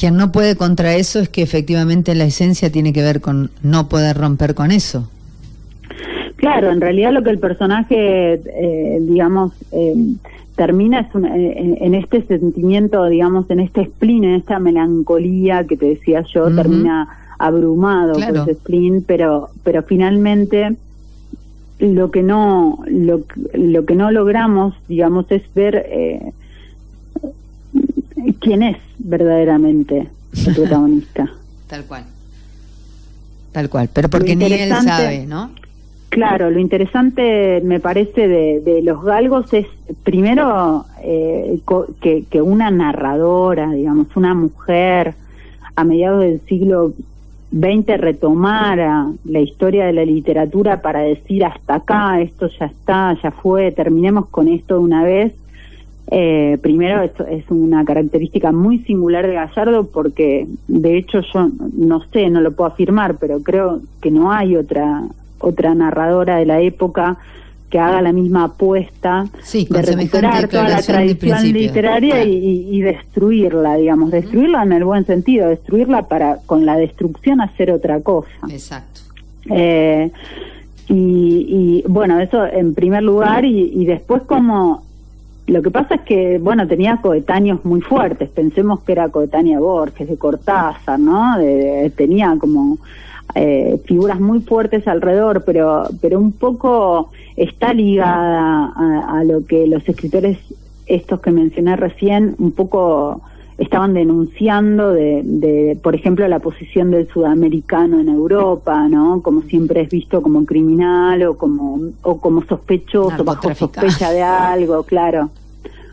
quien 0.00 0.16
no 0.16 0.32
puede 0.32 0.56
contra 0.56 0.94
eso 0.96 1.18
es 1.20 1.28
que 1.28 1.42
efectivamente 1.42 2.14
la 2.14 2.24
esencia 2.24 2.72
tiene 2.72 2.94
que 2.94 3.02
ver 3.02 3.20
con 3.20 3.50
no 3.62 3.86
poder 3.90 4.16
romper 4.16 4.54
con 4.54 4.70
eso. 4.70 5.10
Claro, 6.36 6.70
en 6.70 6.80
realidad 6.80 7.12
lo 7.12 7.22
que 7.22 7.28
el 7.28 7.38
personaje, 7.38 8.40
eh, 8.46 8.98
digamos, 9.02 9.52
eh, 9.72 9.94
termina 10.56 11.00
es 11.00 11.14
una- 11.14 11.36
eh, 11.36 11.76
en, 11.82 11.94
este 11.94 12.22
sentimiento, 12.26 13.04
digamos, 13.06 13.50
en 13.50 13.60
este 13.60 13.84
spleen, 13.84 14.24
en 14.24 14.34
esta 14.36 14.58
melancolía 14.58 15.64
que 15.66 15.76
te 15.76 15.84
decía 15.86 16.24
yo, 16.32 16.50
termina 16.54 17.06
abrumado 17.38 18.14
Claro. 18.14 18.44
por 18.44 18.50
ese 18.50 18.58
spleen, 18.58 19.04
pero, 19.06 19.50
pero 19.64 19.82
finalmente 19.82 20.76
lo 21.78 22.10
que 22.10 22.22
no, 22.22 22.78
lo, 22.86 23.20
lo 23.52 23.84
que 23.84 23.94
no 23.96 24.10
logramos, 24.10 24.74
digamos, 24.88 25.26
es 25.30 25.42
ver 25.54 25.86
eh, 25.90 26.32
quién 28.40 28.62
es 28.62 28.76
verdaderamente 29.04 30.08
el 30.46 30.54
protagonista. 30.54 31.30
Tal 31.66 31.84
cual. 31.84 32.04
Tal 33.52 33.68
cual, 33.68 33.88
pero 33.92 34.08
porque 34.08 34.36
ni 34.36 34.44
él 34.52 34.70
sabe, 34.84 35.26
¿no? 35.26 35.50
Claro, 36.08 36.50
lo 36.50 36.58
interesante 36.58 37.60
me 37.64 37.78
parece 37.78 38.26
de, 38.26 38.60
de 38.60 38.82
los 38.82 39.02
galgos 39.04 39.52
es 39.52 39.66
primero 40.02 40.84
eh, 41.02 41.60
co- 41.64 41.86
que, 42.00 42.24
que 42.28 42.42
una 42.42 42.70
narradora, 42.70 43.70
digamos, 43.72 44.08
una 44.16 44.34
mujer 44.34 45.14
a 45.76 45.84
mediados 45.84 46.22
del 46.22 46.40
siglo 46.48 46.92
XX 47.52 47.96
retomara 47.98 49.08
la 49.24 49.40
historia 49.40 49.86
de 49.86 49.92
la 49.92 50.04
literatura 50.04 50.82
para 50.82 51.00
decir 51.00 51.44
hasta 51.44 51.76
acá, 51.76 52.20
esto 52.20 52.48
ya 52.58 52.66
está, 52.66 53.16
ya 53.22 53.30
fue, 53.30 53.70
terminemos 53.72 54.26
con 54.26 54.48
esto 54.48 54.74
de 54.74 54.80
una 54.80 55.04
vez. 55.04 55.32
Eh, 56.12 56.58
primero, 56.60 57.02
esto 57.02 57.24
es 57.24 57.44
una 57.50 57.84
característica 57.84 58.50
muy 58.50 58.78
singular 58.80 59.26
de 59.26 59.34
Gallardo 59.34 59.86
porque, 59.86 60.48
de 60.66 60.98
hecho, 60.98 61.20
yo 61.32 61.50
no 61.76 62.02
sé, 62.12 62.28
no 62.30 62.40
lo 62.40 62.52
puedo 62.52 62.70
afirmar, 62.70 63.16
pero 63.18 63.40
creo 63.42 63.80
que 64.00 64.10
no 64.10 64.32
hay 64.32 64.56
otra 64.56 65.04
otra 65.38 65.74
narradora 65.74 66.36
de 66.36 66.44
la 66.46 66.60
época 66.60 67.16
que 67.70 67.78
haga 67.78 68.02
la 68.02 68.12
misma 68.12 68.44
apuesta 68.44 69.26
Sí, 69.42 69.66
de 69.70 69.80
recuperar 69.80 70.48
toda 70.48 70.68
la 70.68 70.82
tradición 70.82 71.52
literaria 71.52 72.24
y 72.24 72.80
destruirla, 72.80 73.76
digamos, 73.76 74.10
destruirla 74.10 74.64
en 74.64 74.72
el 74.72 74.84
buen 74.84 75.06
sentido, 75.06 75.48
destruirla 75.48 76.08
para 76.08 76.38
con 76.44 76.66
la 76.66 76.76
destrucción 76.76 77.40
hacer 77.40 77.70
otra 77.70 78.00
cosa. 78.00 78.28
Exacto. 78.50 79.00
Eh, 79.48 80.10
y, 80.88 80.92
y, 80.94 81.84
bueno, 81.88 82.18
eso 82.18 82.44
en 82.44 82.74
primer 82.74 83.04
lugar 83.04 83.44
y, 83.44 83.72
y 83.72 83.84
después 83.86 84.22
como 84.22 84.89
lo 85.50 85.62
que 85.62 85.70
pasa 85.70 85.96
es 85.96 86.00
que, 86.02 86.38
bueno, 86.38 86.66
tenía 86.66 86.98
coetáneos 87.02 87.64
muy 87.64 87.80
fuertes, 87.80 88.28
pensemos 88.30 88.80
que 88.80 88.92
era 88.92 89.08
coetánea 89.08 89.58
Borges, 89.60 90.08
de 90.08 90.16
Cortázar, 90.16 90.98
¿no? 90.98 91.38
De- 91.38 91.44
de- 91.82 91.90
tenía 91.90 92.36
como 92.38 92.78
eh, 93.34 93.80
figuras 93.84 94.18
muy 94.20 94.40
fuertes 94.40 94.86
alrededor, 94.88 95.44
pero, 95.44 95.84
pero 96.00 96.18
un 96.18 96.32
poco 96.32 97.10
está 97.36 97.72
ligada 97.72 98.72
a, 98.74 99.18
a 99.18 99.24
lo 99.24 99.44
que 99.46 99.66
los 99.66 99.88
escritores, 99.88 100.38
estos 100.86 101.20
que 101.20 101.30
mencioné 101.30 101.76
recién, 101.76 102.34
un 102.38 102.52
poco 102.52 103.20
estaban 103.58 103.92
denunciando 103.94 104.92
de, 104.92 105.20
de, 105.22 105.78
por 105.82 105.94
ejemplo, 105.94 106.26
la 106.26 106.38
posición 106.38 106.90
del 106.90 107.06
sudamericano 107.08 108.00
en 108.00 108.08
Europa, 108.08 108.88
¿no? 108.88 109.20
Como 109.22 109.42
siempre 109.42 109.82
es 109.82 109.90
visto 109.90 110.22
como 110.22 110.44
criminal 110.46 111.22
o 111.24 111.36
como, 111.36 111.78
o 112.02 112.18
como 112.18 112.42
sospechoso, 112.46 113.22
bajo 113.22 113.42
sospecha 113.54 114.10
de 114.12 114.22
algo, 114.22 114.82
claro. 114.84 115.28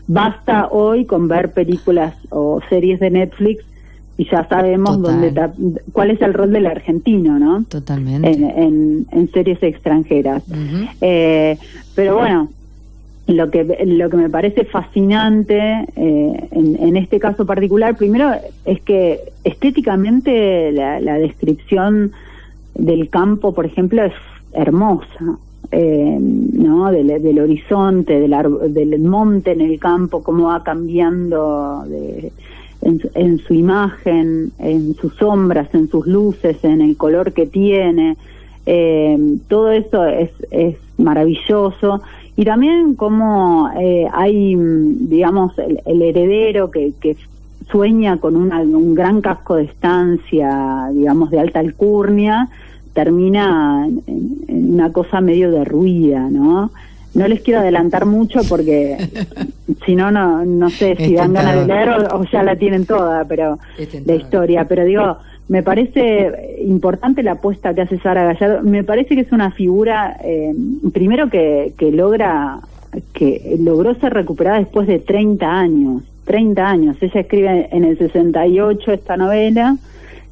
Basta 0.08 0.68
hoy 0.70 1.04
con 1.04 1.28
ver 1.28 1.52
películas 1.52 2.14
o 2.30 2.60
series 2.68 2.98
de 2.98 3.10
Netflix 3.10 3.62
y 4.16 4.24
ya 4.28 4.48
sabemos 4.48 5.00
dónde 5.00 5.32
cuál 5.92 6.10
es 6.10 6.20
el 6.22 6.34
rol 6.34 6.50
del 6.50 6.66
argentino, 6.66 7.38
¿no? 7.38 7.62
Totalmente. 7.64 8.28
En, 8.30 8.42
en, 8.44 9.06
en 9.12 9.30
series 9.30 9.62
extranjeras. 9.62 10.42
Eh, 11.00 11.56
pero 11.94 12.16
bueno, 12.16 12.48
lo 13.26 13.50
que 13.50 13.64
lo 13.86 14.08
que 14.08 14.16
me 14.16 14.30
parece 14.30 14.64
fascinante 14.64 15.58
eh, 15.94 16.48
en, 16.50 16.76
en 16.80 16.96
este 16.96 17.20
caso 17.20 17.44
particular, 17.44 17.96
primero 17.96 18.32
es 18.64 18.80
que 18.80 19.20
estéticamente 19.44 20.72
la, 20.72 20.98
la 21.00 21.18
descripción 21.18 22.12
del 22.74 23.10
campo, 23.10 23.54
por 23.54 23.66
ejemplo, 23.66 24.02
es 24.02 24.14
hermosa. 24.52 25.38
Eh, 25.70 26.18
no 26.20 26.90
del, 26.90 27.08
del 27.22 27.38
horizonte 27.40 28.18
del, 28.20 28.34
del 28.72 28.98
monte 29.00 29.52
en 29.52 29.60
el 29.60 29.78
campo 29.78 30.22
cómo 30.22 30.46
va 30.48 30.62
cambiando 30.64 31.84
de- 31.86 32.32
en, 32.80 33.00
su- 33.00 33.10
en 33.14 33.38
su 33.38 33.54
imagen 33.54 34.52
en 34.58 34.94
sus 34.94 35.12
sombras 35.16 35.68
en 35.74 35.88
sus 35.90 36.06
luces 36.06 36.62
en 36.64 36.80
el 36.80 36.96
color 36.96 37.32
que 37.32 37.46
tiene. 37.46 38.16
Eh, 38.66 39.18
todo 39.48 39.70
eso 39.72 40.04
es, 40.06 40.30
es 40.50 40.76
maravilloso. 40.98 42.02
Y 42.36 42.44
también 42.44 42.94
como 42.94 43.68
eh, 43.80 44.06
hay 44.12 44.54
digamos 44.56 45.58
el, 45.58 45.80
el 45.86 46.02
heredero 46.02 46.70
que, 46.70 46.92
que 47.00 47.16
sueña 47.70 48.18
con 48.18 48.36
un 48.36 48.94
gran 48.94 49.20
casco 49.20 49.56
de 49.56 49.64
estancia 49.64 50.88
digamos 50.92 51.30
de 51.30 51.40
alta 51.40 51.58
alcurnia 51.60 52.48
termina 52.98 53.86
en, 53.86 54.02
en 54.48 54.74
una 54.74 54.90
cosa 54.90 55.20
medio 55.20 55.52
derruida, 55.52 56.28
¿no? 56.28 56.72
No 57.14 57.28
les 57.28 57.42
quiero 57.42 57.60
adelantar 57.60 58.06
mucho 58.16 58.40
porque 58.48 58.96
si 59.86 59.94
no, 59.94 60.10
no 60.10 60.44
no 60.44 60.68
sé 60.68 60.96
si 60.96 61.14
dan 61.14 61.32
ganas 61.32 61.54
de 61.60 61.66
leer 61.66 61.90
o, 61.90 62.16
o 62.16 62.24
ya 62.24 62.42
la 62.42 62.56
tienen 62.56 62.86
toda, 62.86 63.24
pero 63.24 63.60
la 64.04 64.14
historia. 64.16 64.64
Pero 64.64 64.84
digo, 64.84 65.16
me 65.46 65.62
parece 65.62 66.56
importante 66.66 67.22
la 67.22 67.32
apuesta 67.32 67.72
que 67.72 67.82
hace 67.82 68.00
Sara 68.00 68.24
Gallardo. 68.24 68.64
Me 68.64 68.82
parece 68.82 69.14
que 69.14 69.20
es 69.20 69.30
una 69.30 69.52
figura, 69.52 70.16
eh, 70.24 70.52
primero 70.92 71.30
que, 71.30 71.74
que 71.78 71.92
logra, 71.92 72.58
que 73.12 73.58
logró 73.60 73.94
ser 73.94 74.12
recuperada 74.12 74.58
después 74.58 74.88
de 74.88 74.98
30 74.98 75.46
años. 75.46 76.02
30 76.24 76.68
años. 76.68 76.96
Ella 77.00 77.20
escribe 77.20 77.68
en 77.70 77.84
el 77.84 77.96
68 77.96 78.92
esta 78.92 79.16
novela 79.16 79.76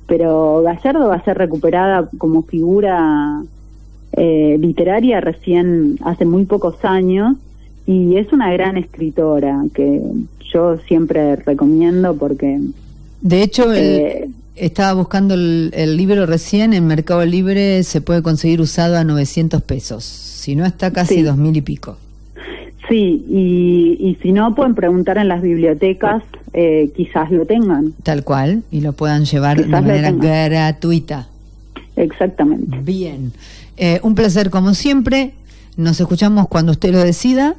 pero 0.07 0.63
Gallardo 0.63 1.09
va 1.09 1.17
a 1.17 1.25
ser 1.25 1.37
recuperada 1.39 2.09
como 2.19 2.43
figura 2.43 3.43
eh, 4.13 4.57
literaria 4.61 5.21
recién 5.21 5.99
hace 6.05 6.25
muy 6.25 6.45
pocos 6.45 6.77
años 6.85 7.37
y 7.87 8.17
es 8.17 8.33
una 8.33 8.53
gran 8.53 8.77
escritora 8.77 9.65
que 9.75 10.01
yo 10.53 10.79
siempre 10.89 11.37
recomiendo 11.37 12.15
porque 12.17 12.61
De 13.21 13.43
hecho, 13.43 13.73
el- 13.73 13.79
Eh, 13.83 14.29
estaba 14.55 14.95
buscando 14.95 15.35
el, 15.35 15.71
el 15.75 15.97
libro 15.97 16.25
recién, 16.25 16.73
en 16.73 16.87
Mercado 16.87 17.25
Libre 17.27 17.83
se 17.83 18.01
puede 18.01 18.23
conseguir 18.23 18.61
usado 18.63 18.97
a 18.97 19.05
900 19.05 19.61
pesos. 19.63 20.05
Si 20.05 20.57
no, 20.57 20.65
está 20.65 20.93
casi 20.93 21.17
Sí. 21.17 21.23
dos 21.23 21.37
mil 21.37 21.55
y 21.57 21.61
pico. 21.61 21.99
Sí, 22.89 23.25
y, 23.29 23.97
y 24.01 24.19
si 24.23 24.33
no 24.33 24.55
pueden 24.55 24.75
preguntar 24.75 25.19
en 25.19 25.29
las 25.29 25.43
bibliotecas, 25.43 26.23
eh, 26.53 26.91
quizás 26.97 27.31
lo 27.31 27.45
tengan, 27.47 27.93
Tal 28.03 28.25
cual, 28.25 28.63
y 28.71 28.81
lo 28.81 28.93
puedan 28.93 29.25
llevar 29.25 29.57
de 29.59 29.65
Quizás 29.65 29.83
lo 29.83 29.87
manera 29.89 30.11
gratuita. 30.13 31.29
exactamente. 31.97 32.79
Bien. 32.83 33.33
Eh, 33.77 34.01
un 34.03 34.15
placer 34.15 34.51
como 34.51 34.75
siempre. 34.75 35.33
Nos 35.77 36.01
escuchamos 36.01 36.49
cuando 36.49 36.73
usted 36.73 36.91
lo 36.93 36.99
decida. 36.99 37.55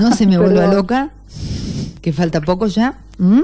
No 0.00 0.10
se 0.12 0.26
me 0.26 0.38
vuelva 0.42 0.66
loca, 0.72 1.10
que 2.02 2.12
falta 2.12 2.40
poco 2.40 2.66
ya. 2.66 2.98
¿Mm? 3.18 3.42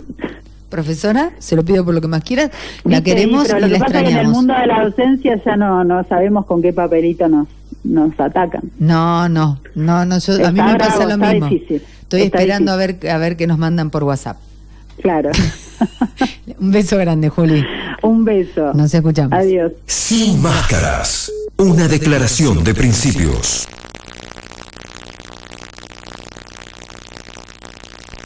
Profesora, 0.70 1.30
se 1.38 1.54
lo 1.54 1.64
pido 1.64 1.84
por 1.84 1.94
lo 1.94 2.00
que 2.00 2.08
más 2.08 2.24
quieras. 2.24 2.50
La 2.84 3.00
queremos 3.04 3.46
pero 3.46 3.58
y 3.58 3.60
lo 3.60 3.66
la 3.68 3.74
que 3.74 3.78
pasa 3.78 3.98
es 4.00 4.04
que 4.04 4.10
en 4.10 4.16
el 4.18 4.26
extrañamos. 4.26 4.36
mundo 4.36 4.54
de 4.60 4.66
la 4.66 4.84
docencia 4.84 5.40
ya 5.44 5.56
no, 5.56 5.84
no 5.84 6.02
sabemos 6.08 6.46
con 6.46 6.60
qué 6.62 6.72
papelito 6.72 7.28
nos, 7.28 7.46
nos 7.84 8.18
atacan. 8.18 8.70
No, 8.78 9.28
no, 9.28 9.60
no, 9.74 10.04
no, 10.04 10.18
yo, 10.18 10.46
a 10.46 10.50
mí 10.50 10.60
me 10.60 10.76
pasa 10.76 11.04
bravo, 11.04 11.10
lo 11.10 11.18
mismo. 11.18 11.48
difícil, 11.48 11.82
Estoy 12.02 12.22
está 12.22 12.38
esperando 12.38 12.72
a 12.72 12.76
ver 12.76 12.98
a 13.08 13.18
ver 13.18 13.36
qué 13.36 13.46
nos 13.46 13.58
mandan 13.58 13.90
por 13.90 14.04
WhatsApp. 14.04 14.38
Claro. 15.02 15.30
Un 16.58 16.70
beso 16.70 16.96
grande, 16.98 17.28
Juli. 17.28 17.64
Un 18.02 18.24
beso. 18.24 18.72
Nos 18.74 18.92
escuchamos. 18.94 19.32
Adiós. 19.38 19.72
Sin 19.86 20.40
máscaras. 20.40 21.30
Una 21.56 21.88
declaración 21.88 22.64
de 22.64 22.74
principios. 22.74 23.66